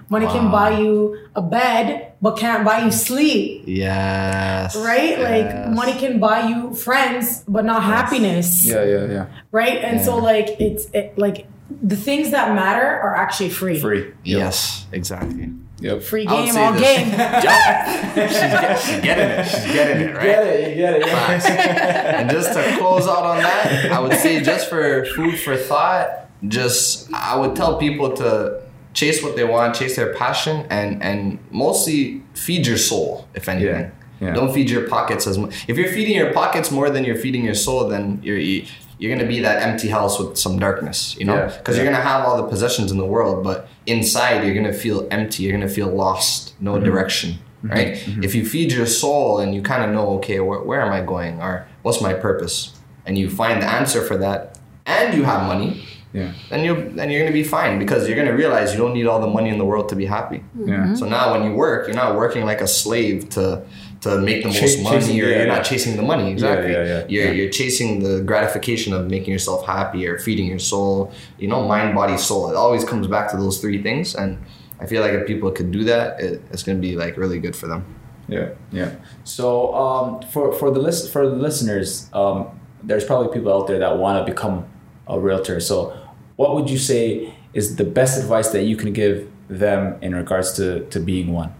[0.09, 3.65] Money can buy you a bed but can't buy you sleep.
[3.67, 4.77] Yes.
[4.77, 5.19] Right?
[5.19, 5.75] Like Yes.
[5.75, 8.65] money can buy you friends but not happiness.
[8.67, 9.27] yeah, yeah, yeah.
[9.51, 9.79] Right?
[9.83, 11.47] And so like it's it, like
[11.83, 13.81] the things that matter are actually free.
[13.81, 14.13] Free.
[14.23, 14.87] Yes.
[14.93, 15.51] Exactly.
[15.85, 16.03] Yep.
[16.03, 16.81] Free game, all this.
[16.81, 17.11] game.
[18.15, 19.47] She's, she's getting it.
[19.47, 20.25] She's getting it, right?
[20.25, 21.05] Get it, you get it.
[21.05, 21.47] Facts.
[21.47, 22.21] Yeah.
[22.21, 26.31] and just to close out on that, I would say just for food for thought,
[26.49, 28.63] just I would tell people to
[28.95, 33.83] chase what they want, chase their passion, and and mostly feed your soul, if anything.
[33.83, 33.91] Yeah.
[34.33, 35.65] Don't feed your pockets as much.
[35.69, 38.65] If you're feeding your pockets more than you're feeding your soul, then you're you-
[38.99, 41.47] you're gonna be that empty house with some darkness, you know, Yeah.
[41.59, 45.07] because you're gonna have all the possessions in the world, but inside you're gonna feel
[45.11, 45.43] empty.
[45.43, 46.85] You're gonna feel lost, no Mm-hmm.
[46.85, 47.99] direction, right?
[48.23, 51.01] If you feed your soul and you kind of know, okay, where, where am I
[51.01, 52.71] going, or what's my purpose,
[53.05, 56.31] and you find the answer for that, and you have money, Yeah.
[56.51, 59.21] then you then you're gonna be fine because you're gonna realize you don't need all
[59.21, 60.45] the money in the world to be happy.
[60.65, 60.95] Yeah.
[60.95, 63.63] So now when you work, you're not working like a slave to
[64.05, 66.73] to make the Chase- most money, chasing- or yeah, you're not chasing the money exactly.
[66.73, 71.11] yeah, yeah, You're you're chasing the gratification of making yourself happy or feeding your soul.
[71.39, 72.51] You know, mind, body, soul.
[72.51, 74.39] It always comes back to those three things, and
[74.81, 77.57] I feel like if people could do that, it, it's gonna be like really good
[77.57, 77.83] for them.
[78.29, 78.91] Yeah, yeah.
[79.25, 82.49] So um, for for the list for the listeners, um,
[82.83, 84.65] there's probably people out there that want to become
[85.07, 85.61] a realtor.
[85.61, 85.93] So,
[86.37, 90.53] what would you say is the best advice that you can give them in regards
[90.59, 91.53] to to being one?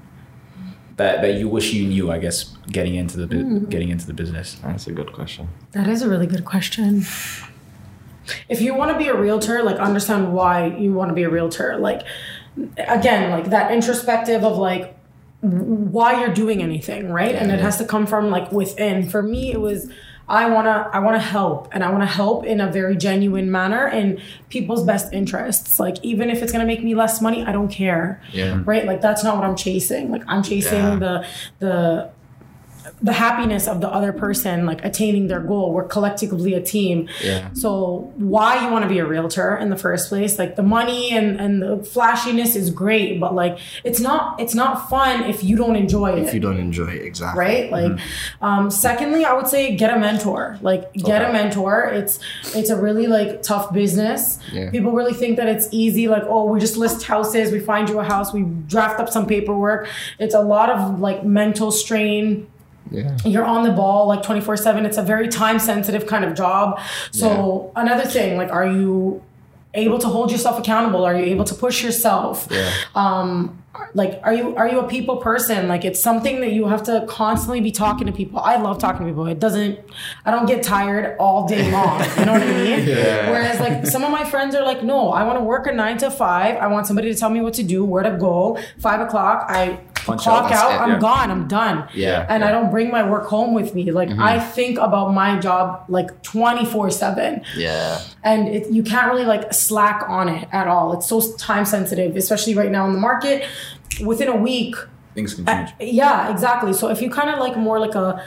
[0.97, 3.65] That that you wish you knew, I guess, getting into the bu- hmm.
[3.67, 4.55] getting into the business.
[4.63, 5.49] That's a good question.
[5.73, 7.05] That is a really good question.
[8.49, 11.31] If you want to be a realtor, like understand why you want to be a
[11.31, 11.77] realtor.
[11.79, 12.03] Like
[12.79, 14.97] again, like that introspective of like
[15.41, 17.35] why you're doing anything, right?
[17.35, 19.09] And it has to come from like within.
[19.09, 19.91] For me, it was
[20.29, 24.21] I wanna I wanna help and I wanna help in a very genuine manner in
[24.49, 25.79] people's best interests.
[25.79, 28.23] Like even if it's gonna make me less money, I don't care.
[28.33, 28.63] Yeah.
[28.65, 28.87] Right?
[28.87, 30.11] Like that's not what I'm chasing.
[30.11, 30.97] Like I'm chasing Yeah.
[30.97, 31.27] the
[31.59, 32.11] the
[33.01, 35.73] the happiness of the other person like attaining their goal.
[35.73, 37.09] We're collectively a team.
[37.23, 37.53] Yeah.
[37.55, 40.39] so why you want to be a realtor in the first place?
[40.39, 44.89] Like the money and and the flashiness is great but like it's not it's not
[44.91, 46.27] fun if you don't enjoy it.
[46.27, 47.39] If you don't enjoy it, exactly.
[47.41, 47.71] right?
[47.71, 47.99] Like
[48.43, 50.59] um secondly i would say get a mentor.
[50.63, 51.31] Like get Okay.
[51.31, 51.85] a mentor.
[51.87, 52.19] It's
[52.55, 54.39] it's a really like tough business.
[54.53, 54.71] Yeah.
[54.71, 57.99] people really think that it's easy like oh we just list houses we find you
[57.99, 59.89] a house we draft up some paperwork.
[60.19, 62.47] It's a lot of like mental strain
[62.91, 63.17] Yeah.
[63.25, 66.81] you're on the ball like 24 7 it's a very time sensitive kind of job.
[67.13, 69.23] So another thing like are you
[69.77, 71.05] able to hold yourself accountable?
[71.05, 72.47] Are you able to push yourself?
[72.51, 72.71] Yeah.
[72.95, 73.59] um
[73.95, 75.67] like are you are you a people person?
[75.67, 78.39] Like it's something that you have to constantly be talking to people.
[78.39, 79.27] I love talking to people.
[79.27, 79.81] It doesn't
[80.25, 81.99] i don't get tired all day long.
[82.19, 82.87] You know what i mean?
[82.87, 83.31] Yeah.
[83.31, 85.99] whereas like some of my friends are like no i want to work a nine
[85.99, 86.57] to five.
[86.59, 88.59] I want somebody to tell me what to do where to go.
[88.79, 90.99] Five o'clock i Punch clock out, out, i'm yeah.
[90.99, 94.23] gone i'm done Yeah, and i don't bring my work home with me like mm-hmm.
[94.23, 98.01] i think about my job like 24 7 Yeah.
[98.23, 100.93] and it, you can't really like slack on it at all.
[100.95, 103.47] It's so time sensitive, especially right now in the market.
[104.05, 104.75] Within a week,
[105.15, 105.71] Things can change.
[105.81, 106.73] yeah, exactly.
[106.73, 108.23] So if you kind of like more like a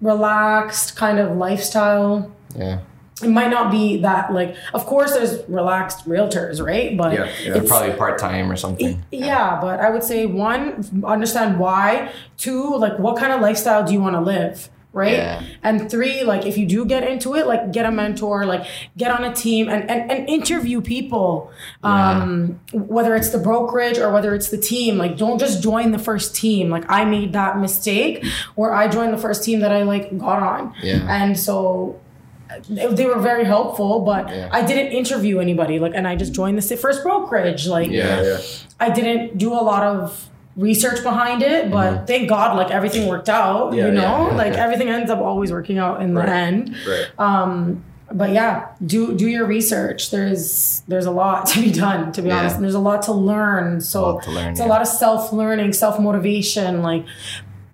[0.00, 2.80] relaxed kind of lifestyle, Yeah.
[3.22, 4.54] It might not be that like.
[4.74, 6.96] Of course, there's relaxed realtors, right?
[6.96, 7.56] But Yeah, yeah.
[7.58, 9.02] it's Probably part time or something.
[9.10, 12.10] yeah, but I would say one, understand why.
[12.36, 14.68] Two, like what kind of lifestyle do you want to live?
[14.92, 15.12] Right.
[15.12, 15.44] Yeah.
[15.62, 18.66] And three, like if you do get into it, like get a mentor, like
[18.96, 21.52] get on a team and and, and interview people.
[21.84, 24.98] Um, whether it's the brokerage or whether it's the team.
[24.98, 26.70] Like don't just join the first team.
[26.70, 28.24] Like I made that mistake
[28.56, 30.74] where I joined the first team that I like got on.
[30.82, 31.06] Yeah.
[31.08, 32.00] And so
[32.68, 34.48] they they were very helpful, but Yeah.
[34.52, 35.78] I didn't interview anybody.
[35.78, 37.66] Like, and I just joined the first brokerage.
[37.66, 38.22] Like, Yeah.
[38.22, 38.38] yeah.
[38.78, 43.28] I didn't do a lot of research behind it, but thank God, like everything worked
[43.28, 43.66] out.
[43.68, 43.78] Mm-hmm.
[43.78, 44.64] Yeah, you know, yeah, like yeah.
[44.64, 46.26] everything ends up always working out in Right.
[46.26, 46.76] the end.
[46.88, 47.06] Right.
[47.18, 50.10] Um, but yeah, do do your research.
[50.10, 52.38] There's there's a lot to be done, to be Yeah.
[52.40, 52.56] honest.
[52.56, 53.80] And there's a lot to learn.
[53.80, 54.66] So A to learn, it's yeah.
[54.66, 57.04] a lot of self learning, self motivation, like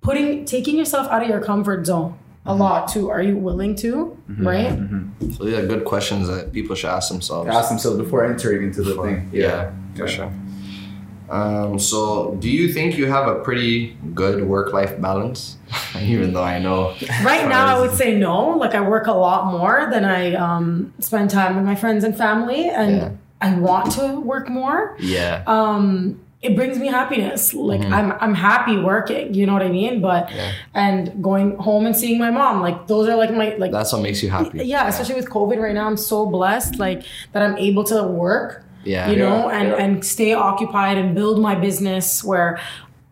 [0.03, 2.15] putting taking yourself out of your comfort zone.
[2.47, 2.61] A Mm-hmm.
[2.61, 3.11] lot too.
[3.11, 4.17] Are you willing to?
[4.39, 4.73] Right?
[5.37, 7.51] So these are good questions that people should ask themselves.
[7.51, 9.29] Ask themselves before entering into the thing.
[9.33, 10.31] Yeah, for sure.
[11.29, 15.57] Um, so, do you think you have a pretty good work-life balance?
[16.01, 16.95] Even though I know,
[17.25, 18.51] Right now, I would say no.
[18.51, 22.17] Like I work a lot more than I um, spend time with my friends and
[22.17, 23.11] family, and Yeah.
[23.41, 24.97] I want to work more.
[25.01, 27.55] yeah, Um, it brings me happiness.
[27.55, 29.35] Like I'm, I'm happy working.
[29.35, 30.01] You know what I mean?
[30.01, 30.37] But Mm-hmm.
[30.37, 30.53] Yeah.
[30.75, 34.03] and going home and seeing my mom, like those are like my like that's what
[34.03, 34.65] makes you happy.
[34.65, 34.87] yeah.
[34.89, 38.65] Especially with COVID right now, I'm so blessed like that I'm able to work.
[38.85, 39.11] Yeah.
[39.11, 39.77] you know, Yeah, and yeah.
[39.83, 42.61] and stay occupied and build my business where.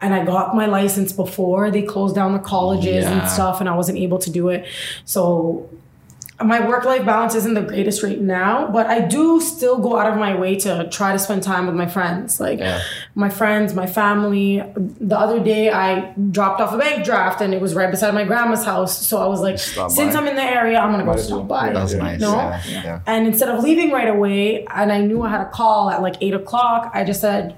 [0.00, 3.20] And I got my license before they closed down the colleges Yeah.
[3.22, 4.66] and stuff, and I wasn't able to do it.
[5.06, 5.66] So
[6.44, 10.10] my work life balance isn't the greatest right now, but I do still go out
[10.12, 12.80] of my way to try to spend time with my friends, like Yeah.
[13.14, 14.62] my friends, my family.
[14.76, 18.24] The other day, I dropped off a bank draft, and it was right beside my
[18.24, 18.96] grandma's house.
[19.06, 20.20] So I was like, since by.
[20.20, 21.72] I'm in the area, I'm gonna go Might as stop by.
[21.72, 21.98] That's Yeah.
[21.98, 22.20] nice.
[22.20, 22.34] No?
[22.36, 22.60] Yeah.
[22.68, 23.00] yeah.
[23.06, 26.16] And instead of leaving right away, and I knew I had a call at like
[26.20, 27.54] eight o'clock, I just said,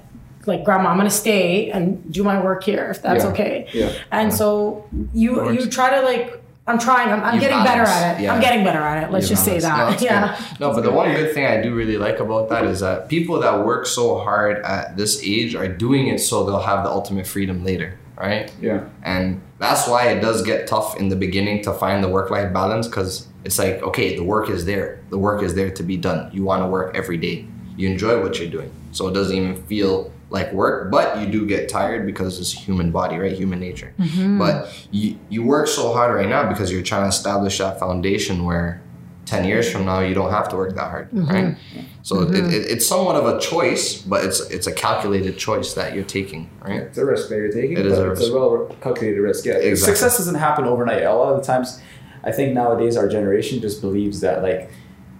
[0.46, 3.30] like, Grandma, I'm gonna stay and do my work here if that's Yeah.
[3.30, 3.66] okay.
[3.72, 3.88] Yeah.
[4.12, 6.42] And so you you try to like.
[6.68, 7.10] I'm trying.
[7.12, 8.22] I'm, I'm getting balance, better at it.
[8.24, 8.34] yeah.
[8.34, 9.12] I'm getting better at it.
[9.12, 10.00] Let's You just say balance.
[10.02, 10.10] that.
[10.10, 10.36] No, yeah.
[10.50, 10.60] good.
[10.60, 13.38] No, but the one good thing I do really like about that is that people
[13.40, 17.26] that work so hard at this age are doing it so they'll have the ultimate
[17.26, 18.52] freedom later, right?
[18.60, 18.88] Yeah.
[19.04, 22.52] And that's why it does get tough in the beginning to find the work life
[22.52, 25.00] balance because it's like, okay, the work is there.
[25.10, 26.30] The work is there to be done.
[26.34, 27.46] You want to work every day.
[27.76, 28.72] You enjoy what you're doing.
[28.96, 32.56] So it doesn't even feel like work, but you do get tired because it's a
[32.56, 33.32] human body, right?
[33.32, 33.94] Human nature.
[33.98, 34.38] Mm-hmm.
[34.38, 38.44] But you, you work so hard right now because you're trying to establish that foundation
[38.44, 38.82] where
[39.26, 41.28] 10 years from now you don't have to work that hard, mm-hmm.
[41.28, 41.56] right?
[42.02, 42.46] So it, mm-hmm.
[42.46, 46.48] it, it's somewhat of a choice, but it's it's a calculated choice that you're taking,
[46.60, 46.82] right?
[46.82, 47.76] It's a risk that you're taking.
[47.76, 49.44] It is but a it's a well calculated risk.
[49.44, 49.54] Yeah.
[49.54, 49.96] Exactly.
[49.96, 51.02] Success doesn't happen overnight.
[51.02, 51.80] A lot of the times,
[52.22, 54.70] I think nowadays our generation just believes that like,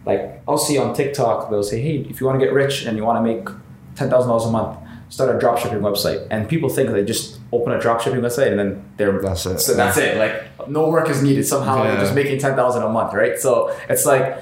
[0.04, 2.96] like I'll see on TikTok they'll say, hey, if you want to get rich and
[2.96, 3.48] you want to make
[3.96, 4.78] ten thousand dollars a month,
[5.08, 6.26] start a dropshipping website.
[6.30, 9.58] And people think they just open a dropshipping website and then they're That's it.
[9.60, 10.16] So that's it.
[10.18, 11.44] Like no work is needed.
[11.46, 11.92] Somehow Yeah.
[11.92, 13.38] they're just making ten thousand a month, right?
[13.38, 14.36] So it's like.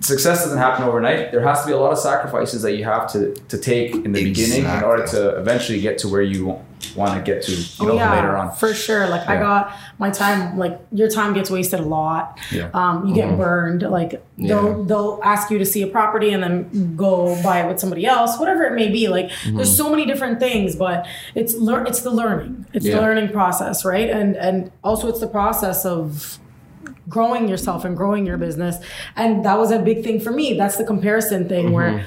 [0.00, 1.32] Success doesn't happen overnight.
[1.32, 4.12] There has to be a lot of sacrifices that you have to, to take in
[4.12, 6.60] the beginning in order to eventually get to where you
[6.94, 8.48] want to get to you know, later on.
[8.48, 9.08] Oh, for sure.
[9.08, 10.58] Like I got my time.
[10.58, 12.38] Like your time gets wasted a lot.
[12.52, 12.70] Yeah.
[12.74, 13.82] Um, you get burned.
[13.82, 17.80] Like they'll they'll ask you to see a property and then go buy it with
[17.80, 19.08] somebody else, whatever it may be.
[19.08, 22.66] Like there's so many different things, but it's lear- it's the learning.
[22.74, 22.96] It's Yeah.
[22.96, 24.10] the learning process, right?
[24.10, 26.38] And and also it's the process of
[27.08, 28.76] growing yourself and growing your business.
[29.16, 30.54] And that was a big thing for me.
[30.54, 32.06] That's the comparison thing where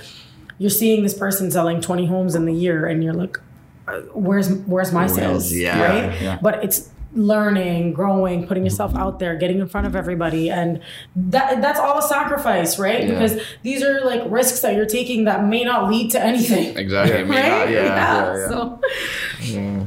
[0.57, 3.39] you're seeing this person selling 20 homes in the year and you're like,
[3.87, 5.51] uh, where's where's my sales?
[5.51, 6.21] yeah, right?
[6.21, 6.39] yeah.
[6.41, 10.81] But it's learning, growing, putting yourself out there, getting in front of everybody and
[11.15, 13.01] that that's all a sacrifice, right?
[13.01, 13.07] Yeah.
[13.07, 16.77] Because these are like risks that you're taking that may not lead to anything.
[16.77, 17.23] Exactly.
[17.31, 17.37] Right?
[17.37, 17.69] yeah.
[17.69, 18.47] yeah, yeah.
[18.47, 19.80] So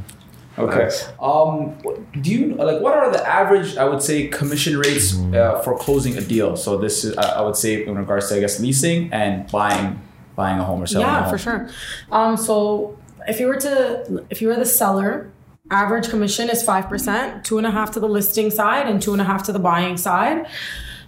[0.58, 0.84] Okay.
[0.84, 1.08] Nice.
[1.20, 1.74] Um,
[2.20, 3.76] do you like what are the average?
[3.76, 5.34] I would say commission rates Mm-hmm.
[5.34, 6.56] uh, for closing a deal.
[6.56, 10.00] So this is I I would say in regards to I guess leasing and buying
[10.36, 11.06] buying a home or selling.
[11.06, 11.30] a yeah, home.
[11.30, 11.68] for sure.
[12.12, 15.32] Um, so if you were to, if you were the seller,
[15.70, 19.12] average commission is five percent, two and a half to the listing side and two
[19.12, 20.46] and a half to the buying side.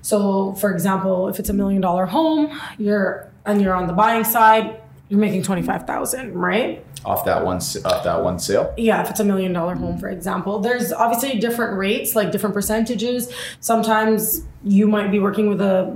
[0.03, 4.25] So, for example, if it's a million dollar home, you're and you're on the buying
[4.25, 6.85] side, you're making twenty five thousand, right?
[7.05, 8.75] Off that one off that one sale.
[8.77, 12.55] Yeah, if it's a million dollar home, for example, there's obviously different rates, like different
[12.55, 13.33] percentages.
[13.61, 15.95] Sometimes you might be working with a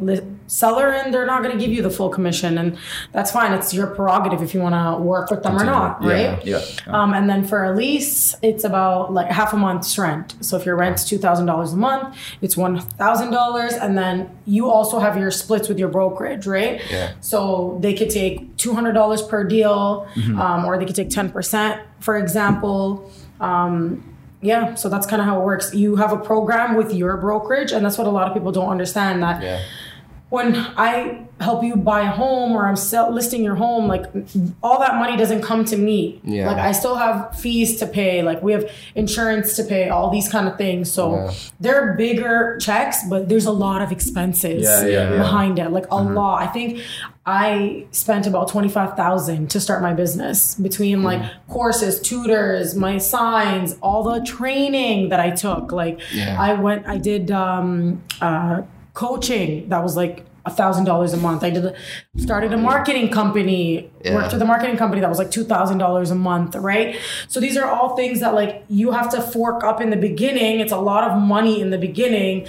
[0.50, 2.76] seller and they're not going to give you the full commission, and
[3.12, 3.52] that's fine.
[3.52, 6.44] It's your prerogative if you want to work with them or not, right?
[6.44, 6.60] Yeah.
[6.60, 6.92] yeah.
[7.02, 10.34] Um, and then for a lease, it's about like half a month's rent.
[10.40, 14.28] So if your rent's two thousand dollars a month, it's one thousand dollars, and then
[14.44, 16.80] you also have your splits with your brokerage, right?
[16.90, 17.12] Yeah.
[17.20, 20.38] So they could take two hundred dollars per deal, Mm-hmm.
[20.40, 23.10] um, or they could take ten percent, for example.
[23.40, 24.04] Um,
[24.42, 25.74] yeah, so that's kind of how it works.
[25.74, 28.68] You have a program with your brokerage, and that's what a lot of people don't
[28.70, 29.22] understand.
[29.22, 29.60] That Yeah.
[30.30, 34.04] When I help you buy a home or I'm sell- listing your home, like
[34.62, 36.20] all that money doesn't come to me.
[36.22, 36.46] Yeah.
[36.46, 38.22] Like I still have fees to pay.
[38.22, 39.88] Like we have insurance to pay.
[39.88, 40.90] All these kind of things.
[40.92, 41.32] So Yeah.
[41.60, 45.06] they're bigger checks, but there's a lot of expenses Yeah, yeah, yeah.
[45.08, 45.18] Mm-hmm.
[45.18, 45.70] behind it.
[45.70, 46.42] Like a lot.
[46.42, 46.80] I think
[47.26, 51.52] I spent about twenty five thousand to start my business between like Mm-hmm.
[51.52, 55.72] courses, tutors, my signs, all the training that I took.
[55.72, 56.36] Like Yeah.
[56.38, 58.62] I went, I did um, uh,
[59.04, 60.16] coaching that was like
[60.50, 61.40] a thousand dollars a month.
[61.48, 61.74] I did a,
[62.26, 64.14] started a marketing company, Yeah.
[64.16, 66.88] worked with a marketing company that was like two thousand dollars a month, right?
[67.28, 70.52] So these are all things that like you have to fork up in the beginning.
[70.64, 72.46] It's a lot of money in the beginning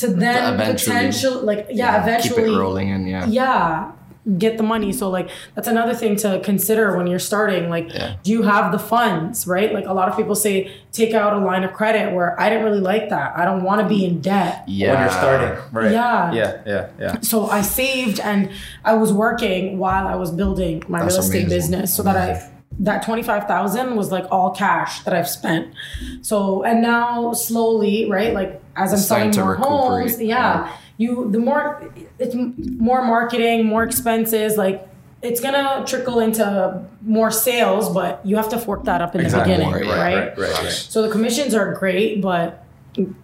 [0.00, 3.26] to then eventually- potential like yeah, eventually Keep it rolling in yeah.
[3.26, 3.92] yeah
[4.38, 8.14] get the money so like that's another thing to consider when you're starting like Yeah.
[8.22, 11.38] do you have the funds right like a lot of people say take out a
[11.44, 14.20] line of credit where i didn't really like that i don't want to be in
[14.20, 14.92] debt Yeah.
[14.92, 15.90] When you're starting, right?
[15.90, 16.32] Yeah.
[16.32, 16.62] Yeah.
[16.64, 16.88] Yeah.
[17.00, 17.20] Yeah.
[17.20, 18.48] so i saved and
[18.84, 21.56] i was working while i was building my That's real estate amazing.
[21.58, 22.48] business so that i
[22.78, 25.74] that 25000 was like all cash that i've spent
[26.22, 30.10] so and now slowly right like as i'm It's time selling to more recuperate.
[30.10, 32.34] homes yeah you the more it's
[32.78, 34.86] more marketing more expenses like
[35.22, 39.54] it's gonna trickle into more sales but you have to fork that up in Exactly.
[39.54, 40.38] the beginning More, right, Right.
[40.38, 40.52] Right.
[40.62, 40.70] Right.
[40.72, 42.64] so the commissions are great but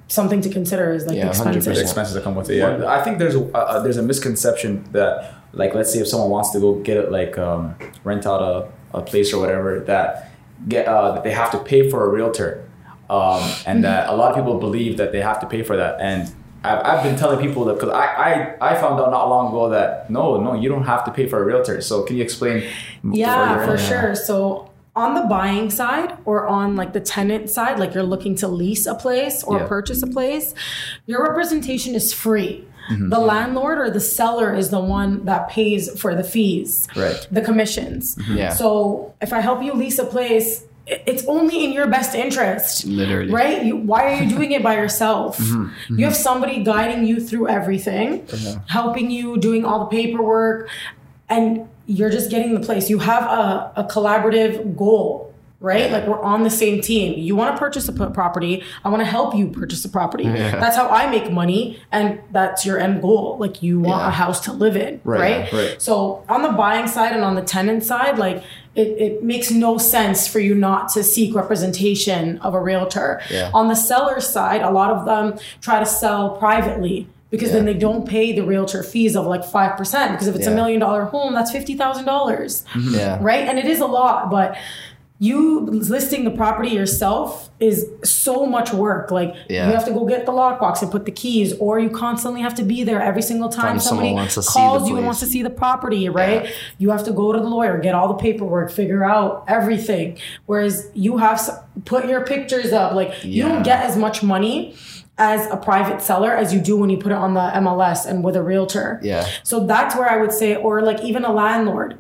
[0.08, 1.72] something to consider is like Yeah, expensive.
[1.72, 1.74] 100%.
[1.76, 2.56] the expenses that come with it.
[2.56, 6.30] Yeah, I think there's a uh, there's a misconception that like let's say if someone
[6.30, 10.30] wants to go get it like um, rent out a, a place or whatever that
[10.68, 12.64] get uh, that they have to pay for a realtor,
[13.10, 16.00] um, and that a lot of people believe that they have to pay for that
[16.00, 16.32] and.
[16.64, 18.04] I've, I've been telling people that because I,
[18.61, 21.26] I, I found out not long ago that no no you don't have to pay
[21.28, 22.64] for a realtor so can you explain
[23.12, 23.78] Yeah, further?
[23.78, 24.14] for sure.
[24.14, 28.48] So on the buying side or on like the tenant side, like you're looking to
[28.48, 29.66] lease a place or Yeah.
[29.68, 30.54] purchase a place,
[31.06, 32.64] your representation is free.
[32.90, 33.11] Mm-hmm.
[33.11, 37.28] The landlord or the seller is the one that pays for the fees, Right.
[37.30, 38.16] the commissions.
[38.28, 38.48] Yeah.
[38.52, 42.84] So if I help you lease a place, i- it's only in your best interest.
[42.86, 43.30] Literally.
[43.30, 43.64] Right?
[43.64, 45.39] You, why are you doing it by yourself?
[45.39, 45.99] Mm-hmm.
[45.99, 48.26] You have somebody guiding you through everything,
[48.68, 50.68] helping you, doing all the paperwork,
[51.28, 52.89] and you're just getting the place.
[52.91, 55.91] You have a, a collaborative goal, right?
[55.91, 57.18] Like we're on the same team.
[57.18, 58.62] You want to purchase a property.
[58.84, 60.24] I want to help you purchase a property.
[60.24, 63.36] That's how I make money, and that's your end goal.
[63.39, 64.09] Like you want Yeah.
[64.09, 65.53] a house to live in, Right, right?
[65.53, 65.82] right.
[65.82, 68.43] So on the buying side and on the tenant side, like
[68.79, 73.20] it, it makes no sense for you not to seek representation of a realtor.
[73.31, 73.51] Yeah.
[73.53, 77.74] On the seller side, a lot of them try to sell privately because then they
[77.74, 79.76] don't pay the realtor fees of like 5%.
[80.12, 80.57] Because if it's a Yeah.
[80.57, 82.95] million dollar home, that's $50,000 mm-hmm.
[82.95, 83.18] Yeah.
[83.20, 83.47] right?
[83.47, 84.57] And it is a lot, but
[85.20, 89.10] you listing the property yourself is so much work.
[89.10, 89.66] Like Yeah.
[89.66, 92.54] you have to go get the lockbox and put the keys, or you constantly have
[92.54, 94.14] to be there every single time Time somebody
[94.46, 96.44] calls you and wants to see the property, right?
[96.44, 96.50] Yeah.
[96.78, 100.18] You have to go to the lawyer, get all the paperwork, figure out everything.
[100.46, 102.92] Whereas you have put your pictures up.
[102.94, 104.76] Like you don't get as much money
[105.20, 108.22] as a private seller as you do when you put it on the MLS and
[108.22, 109.00] with a realtor.
[109.02, 109.26] Yeah.
[109.42, 111.98] So that's where I would say, or like even a landlord.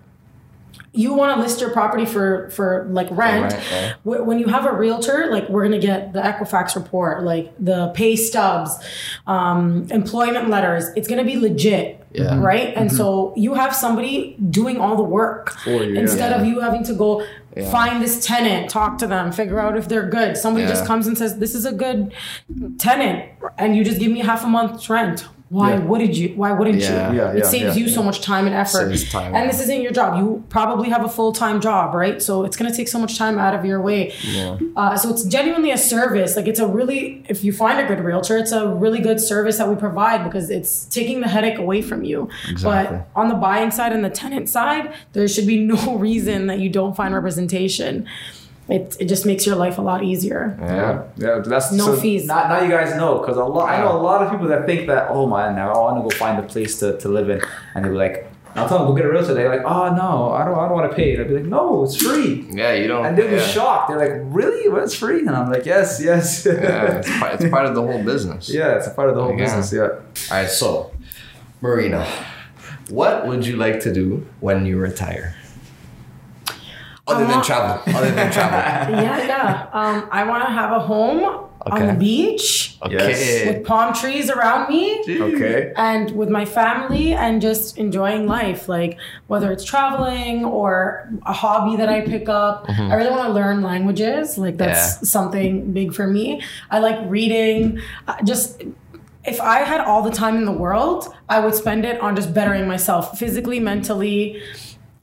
[0.92, 3.52] You want to list your property for for like rent.
[3.52, 3.92] rent, yeah.
[4.04, 7.88] Wh- When you have a realtor, like we're gonna get the Equifax report, like the
[7.94, 8.72] pay stubs,
[9.26, 10.84] um, employment letters.
[10.96, 12.40] It's gonna be legit, Yeah.
[12.40, 12.72] right?
[12.74, 16.00] And so you have somebody doing all the work For you, yeah.
[16.00, 17.22] instead of you having to go
[17.56, 17.70] Yeah.
[17.70, 20.36] find this tenant, talk to them, figure out if they're good.
[20.36, 20.70] Somebody Yeah.
[20.70, 22.12] just comes and says, "This is a good
[22.78, 23.24] tenant,"
[23.58, 25.26] and you just give me half a month's rent.
[25.50, 25.78] Why Yeah.
[25.78, 26.28] wouldn't you?
[26.36, 27.10] Why wouldn't Yeah.
[27.10, 27.16] you?
[27.18, 28.94] Yeah, it saves you so much time and effort.
[29.10, 30.18] Time, and this isn't your job.
[30.18, 32.20] You probably have a full time job, right?
[32.20, 34.12] So it's gonna take so much time out of your way.
[34.76, 36.36] Uh, so it's genuinely a service.
[36.36, 39.56] Like it's a really, if you find a good realtor, it's a really good service
[39.58, 42.28] that we provide because it's taking the headache away from you.
[42.50, 42.98] Exactly.
[42.98, 46.58] But on the buying side and the tenant side, there should be no reason that
[46.58, 48.04] you don't find representation.
[48.68, 50.56] It, it just makes your life a lot easier.
[50.60, 51.38] Yeah, yeah.
[51.44, 52.26] That's No so fees.
[52.26, 53.70] Now, now you guys know because a lot.
[53.70, 56.02] I know a lot of people that think that oh man, now I want to
[56.02, 57.40] go find a place to, to live in,
[57.74, 59.32] and they're like, I'll tell them go get a realtor.
[59.34, 61.12] They're like, oh no, I don't, I don't want to pay.
[61.14, 62.46] And I'd be like, no, it's free.
[62.50, 63.06] Yeah, you don't.
[63.06, 63.88] And they'll be shocked.
[63.88, 64.68] They're like, really?
[64.68, 65.20] Well, it's free?
[65.20, 66.44] And I'm like, yes, yes.
[66.44, 68.48] Yeah, it's part, it's part of the whole business.
[68.52, 69.44] yeah, it's a part of the whole Yeah.
[69.44, 69.72] business.
[69.72, 69.80] Yeah.
[69.82, 70.92] All right, so
[71.62, 72.04] Marina,
[72.90, 75.34] what would you like to do when you retire?
[77.08, 77.94] Other than want- travel.
[77.94, 78.58] Other than travel.
[79.02, 79.68] yeah, yeah.
[79.72, 83.44] Um, I want to have a home on the beach Okay.
[83.48, 85.02] with palm trees around me.
[85.20, 85.72] Okay.
[85.76, 88.96] and with my family and just enjoying life like
[89.26, 93.60] whether it's traveling or a hobby that i pick up i really want to learn
[93.62, 95.04] languages like that's Mm-hmm.
[95.04, 95.08] Yeah.
[95.08, 96.40] something big for me
[96.70, 98.62] i like reading uh, just
[99.24, 102.32] if i had all the time in the world i would spend it on just
[102.32, 104.40] bettering myself physically mentally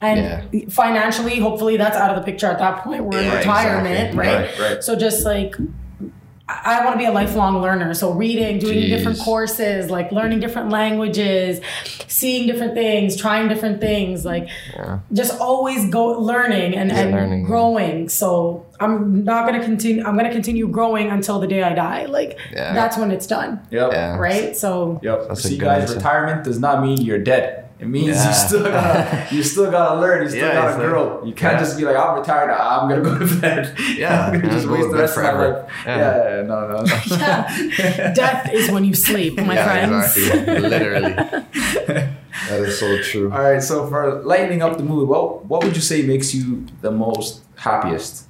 [0.05, 3.87] and financially hopefully that's out of the picture at that point we're in Yeah, retirement
[4.15, 4.17] exactly.
[4.19, 4.59] right?
[4.59, 4.83] Right, right.
[4.83, 5.55] so just like
[6.47, 7.95] I want to be a lifelong learner.
[7.95, 8.89] So reading, doing Jeez.
[8.89, 11.59] different courses, like learning different languages,
[12.07, 14.99] seeing different things, trying different things, like Yeah.
[15.11, 18.09] just always go learning and, and learning, growing.
[18.09, 22.05] So I'm not gonna continue I'm gonna continue growing until the day I die.
[22.05, 22.73] Like Yeah.
[22.75, 23.59] that's when it's done.
[23.71, 23.91] Yep.
[23.93, 24.15] Yeah.
[24.17, 24.55] Right?
[24.55, 25.27] So Yep.
[25.29, 25.95] That's a See, good guys, answer.
[25.95, 27.64] retirement does not mean you're dead.
[27.77, 28.27] It means Yeah.
[28.29, 30.23] you still gotta, you still gotta learn.
[30.23, 31.23] You still Yeah, gotta it's like- grow.
[31.25, 31.59] You can't yeah.
[31.59, 32.49] just be like, I'm retired.
[32.51, 33.75] I'm gonna go to bed.
[33.97, 35.71] Yeah, I'm gonna just waste the to bed rest of my life.
[35.85, 35.97] Yeah.
[35.97, 36.95] Yeah, yeah, yeah, no, no, no.
[37.85, 38.13] yeah.
[38.13, 40.17] Death is when you sleep, my yeah, friends.
[40.17, 40.59] exactly.
[40.59, 41.15] Literally.
[42.49, 43.31] That is so true.
[43.31, 43.63] All right.
[43.63, 47.41] So for lightening up the mood, what what would you say makes you the most
[47.55, 48.24] happiest?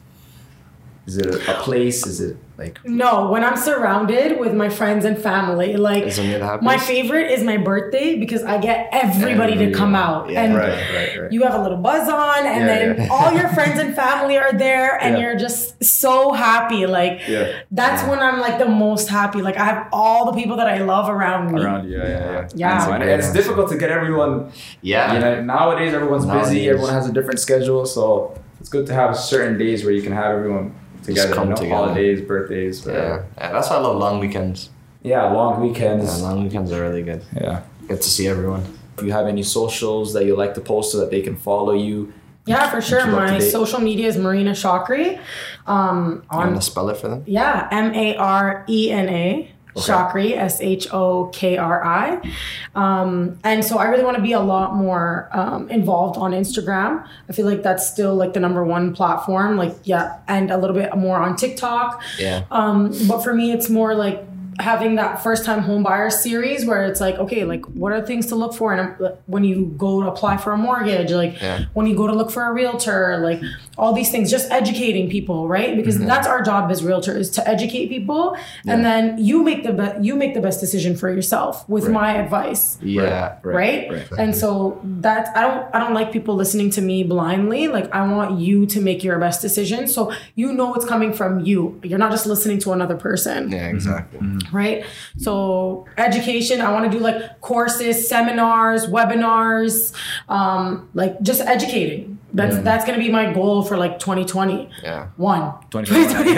[1.07, 2.05] Is it a place?
[2.07, 6.29] Is it like No, when I'm surrounded with my friends and family, like Is when
[6.31, 10.41] you're the my favorite is my birthday because I get everybody to come out Yeah,
[10.43, 11.31] and right, right, right?
[11.31, 13.07] you have a little buzz on and Yeah, then yeah.
[13.11, 15.21] all your friends and family are there and Yeah.
[15.21, 17.51] you're just so happy like Yeah.
[17.71, 20.77] that's when i'm like the most happy like i have all the people that i
[20.79, 21.97] love around me around you?
[21.97, 22.47] Yeah, yeah, yeah.
[22.55, 22.73] Yeah.
[22.73, 24.51] And, so- and it's difficult to get everyone.
[24.81, 25.13] Yeah.
[25.13, 26.67] You know, nowadays everyone's busy.
[26.69, 30.11] Everyone has a different schedule, so it's good to have certain days where you can
[30.13, 30.73] have everyone
[31.05, 31.33] together.
[31.33, 31.55] come you know?
[31.55, 31.75] together.
[31.75, 32.91] Holidays, birthdays, Yeah.
[32.93, 33.25] whatever.
[33.37, 34.69] yeah, that's why I love long weekends.
[35.03, 35.79] Yeah, long weekends.
[35.81, 36.21] Yeah, weekends.
[36.23, 37.21] long weekends are really good.
[37.35, 37.61] Yeah.
[37.87, 38.63] Get to see everyone.
[38.97, 41.73] If you have any socials that you like to post so that they can follow
[41.73, 42.13] you,
[42.47, 42.99] Yeah, for sure.
[43.01, 45.19] Keep up to My social media is Marina Shokri.
[45.65, 47.23] Um, You want to spell it for them?
[47.25, 49.51] yeah, M A R E N A.
[49.75, 52.33] Shakri, S H O K R I.
[52.75, 57.05] Um, and so I really want to be a lot more um, involved on Instagram.
[57.29, 59.57] I feel like that's still like the number one platform.
[59.57, 62.01] Like, yeah, and a little bit more on TikTok.
[62.17, 62.45] Yeah.
[62.51, 64.23] Um, but for me, it's more like
[64.59, 68.27] having that first time home buyer series where it's like, okay, like what are things
[68.27, 68.73] to look for?
[68.73, 71.65] And um, when you go to apply for a mortgage, like Yeah.
[71.73, 73.41] when you go to look for a realtor, like
[73.77, 75.75] all these things, just educating people, right?
[75.75, 76.07] Because Mm-hmm.
[76.07, 80.15] that's our job as realtors to educate people, and then you make the be- you
[80.15, 82.77] make the best decision for yourself with my advice.
[82.81, 83.37] Yeah.
[83.43, 87.67] right, and so that's i don't i don't like people listening to me blindly.
[87.67, 89.87] Like i want you to make your best decision.
[89.87, 91.79] So you know it's coming from you.
[91.83, 93.51] You're not just listening to another person.
[93.51, 94.19] Yeah, exactly.
[94.51, 94.85] Right
[95.17, 99.93] so education i want to do like courses seminars webinars
[100.29, 105.07] um like just educating that's that's gonna be my goal for like 2020 Yeah.
[105.15, 106.35] one 2021.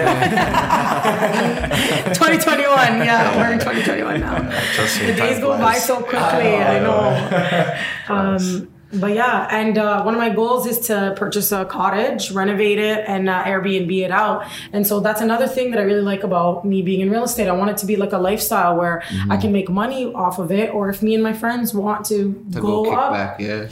[2.13, 6.55] 2021 yeah we're in 2021 now the days go by so quickly.
[6.55, 7.77] I know.
[8.13, 12.79] Um, but yeah, and uh, one of my goals is to purchase a cottage, renovate
[12.79, 14.45] it, and uh, Airbnb it out.
[14.71, 17.47] And so that's another thing that I really like about me being in real estate.
[17.47, 19.31] I want it to be like a lifestyle where Mm-hmm.
[19.31, 22.33] I can make money off of it, or if me and my friends want to,
[22.51, 23.69] To go, go, up, back, yeah.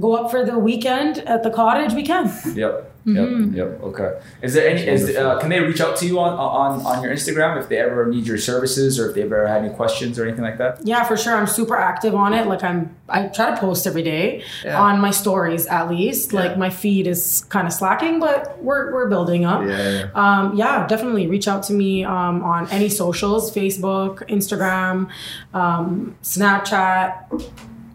[0.00, 2.30] go up for the weekend at the cottage, we can.
[2.54, 2.92] Yep.
[3.06, 3.54] Mm-hmm.
[3.54, 3.70] Yep.
[3.70, 3.82] Yep.
[3.84, 4.20] Okay.
[4.42, 4.86] Is there any?
[4.86, 7.78] Is uh, can they reach out to you on on on your Instagram if they
[7.78, 10.80] ever need your services or if they've ever had any questions or anything like that?
[10.84, 11.34] Yeah, for sure.
[11.34, 12.46] I'm super active on it.
[12.46, 14.78] Like I'm, I try to post every day Yeah.
[14.80, 16.32] on my stories at least.
[16.34, 19.62] Like my feed is kind of slacking, but we're we're building up.
[19.66, 20.08] Yeah.
[20.14, 25.08] Um, yeah, definitely reach out to me um, on any socials: Facebook, Instagram,
[25.54, 27.24] um, Snapchat.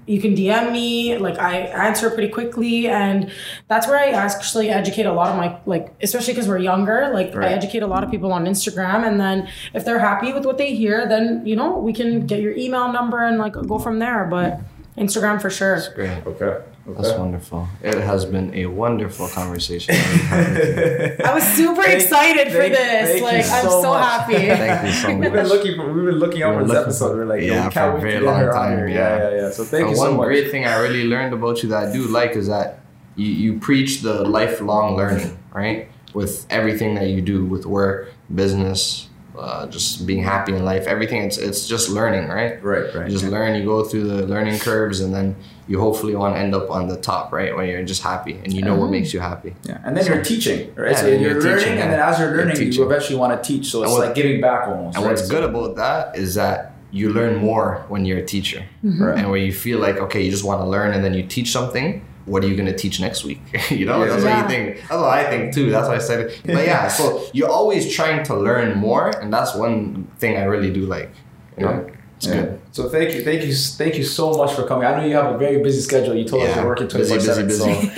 [0.05, 1.17] You can DM me.
[1.17, 3.31] Like I answer pretty quickly, and
[3.67, 7.09] that's where I actually educate a lot of my like, especially because we're younger.
[7.13, 7.51] Like Right.
[7.51, 10.57] I educate a lot of people on Instagram, and then if they're happy with what
[10.57, 13.99] they hear, then you know we can get your email number and like go from
[13.99, 14.25] there.
[14.29, 14.59] But
[14.97, 15.81] Instagram for sure.
[15.95, 16.25] Great.
[16.25, 16.63] Okay.
[16.85, 17.67] That's wonderful.
[17.81, 19.95] It has been a wonderful conversation.
[19.95, 23.07] I was super Thank- excited for thank- this.
[23.09, 24.03] thank you like I'm so so much.
[24.03, 24.33] happy.
[24.87, 25.19] you so much.
[25.21, 27.09] We've been looking for we've been looking out We're for this episode.
[27.11, 28.93] for- We're like, yeah, for a very long time, yeah.
[28.95, 29.49] Yeah, yeah, yeah.
[29.51, 30.25] So thank and you one so much.
[30.27, 32.79] great thing I really learned about you that I do like is that
[33.15, 35.87] you, you preach the lifelong learning, right?
[36.13, 39.07] With everything that you do with work, business,
[39.37, 41.21] uh, just being happy in life, everything.
[41.23, 42.61] It's it's just learning, right?
[42.63, 43.07] Right, right.
[43.07, 43.55] You just learn.
[43.55, 45.35] You go through the learning curves, and then
[45.67, 47.55] you hopefully want to end up on the top, right?
[47.55, 49.55] When you're just happy and you know what makes you happy.
[49.63, 50.91] Yeah, and then you're teaching, right?
[50.91, 53.31] Yeah, so you're, you're learning, teaching, and then as you're You're learning, you eventually want
[53.41, 53.67] to teach.
[53.71, 54.97] So it's what- like giving back almost.
[54.97, 55.11] And right?
[55.11, 59.17] what's good about that is that you learn more when you're a teacher, Right.
[59.17, 61.51] and where you feel like okay, you just want to learn, and then you teach
[61.51, 62.05] something.
[62.25, 63.41] What are you gonna teach next week?
[63.69, 64.09] you know, Yeah.
[64.11, 64.41] that's Yeah.
[64.43, 64.77] what you think.
[64.79, 65.69] That's what I think too.
[65.71, 66.41] That's why I said it.
[66.45, 70.71] But yeah, so you're always trying to learn more, and that's one thing I really
[70.71, 71.11] do like.
[71.57, 72.59] You know, it's good.
[72.73, 74.85] So thank you, thank you, thank you so much for coming.
[74.87, 76.15] I know you have a very busy schedule.
[76.15, 77.87] You told us you're working Busy, 24 busy, 7 busy.
[77.89, 77.93] So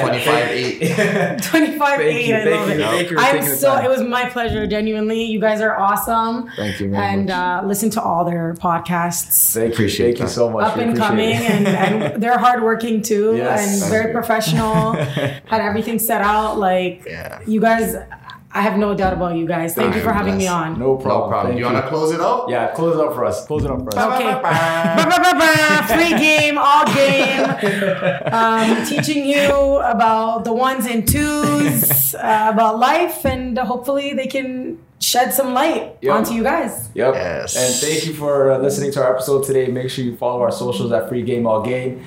[0.00, 1.42] 25/8.
[1.50, 2.78] 25 8 you, I love you, it.
[2.80, 6.80] thank you for I'm so it was my pleasure genuinely you guys are awesome Thank
[6.80, 7.34] you very and much.
[7.36, 10.64] uh, listen to all their podcasts Thank you, Appreciate thank you so much.
[10.72, 13.82] up and coming and, and they're hardworking too Yes.
[13.82, 14.12] and very you.
[14.12, 17.40] professional had everything set out like Yeah.
[17.46, 17.94] you guys
[18.56, 20.94] I have no doubt about you guys thank you for I'm having me on No
[20.96, 21.22] problem.
[21.22, 21.46] no problem.
[21.54, 22.48] Thank you want to close it up?
[22.48, 23.44] Yeah, close it up for us.
[23.48, 24.04] Close it up for us.
[24.14, 24.32] Okay.
[25.94, 27.44] Free game, all game.
[28.34, 34.78] Um, teaching you about the ones and twos, uh, about life, and hopefully they can
[35.00, 36.14] shed some light Yep.
[36.14, 36.88] onto you guys.
[36.94, 37.14] Yep.
[37.14, 37.56] Yes.
[37.56, 39.66] And thank you for uh, listening to our episode today.
[39.68, 42.04] Make sure you follow our socials at Free Game All Game.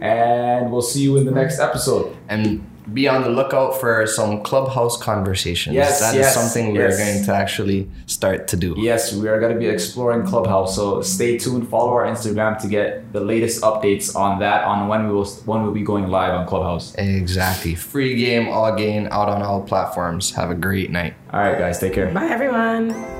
[0.00, 2.16] And we'll see you in the next episode.
[2.28, 5.74] and be on the lookout for some clubhouse conversations.
[5.74, 6.98] Yes, that is yes, something we're yes.
[6.98, 8.74] going to actually start to do.
[8.78, 10.74] Yes, we are going to be exploring Clubhouse.
[10.76, 11.68] So stay tuned.
[11.68, 15.62] Follow our Instagram to get the latest updates on that, on when we will when
[15.62, 16.94] we'll be going live on Clubhouse.
[16.96, 17.74] Exactly.
[17.74, 20.34] Free game, all game, out on all platforms.
[20.34, 21.14] Have a great night.
[21.32, 22.12] All right, guys, take care.
[22.12, 23.17] Bye, everyone.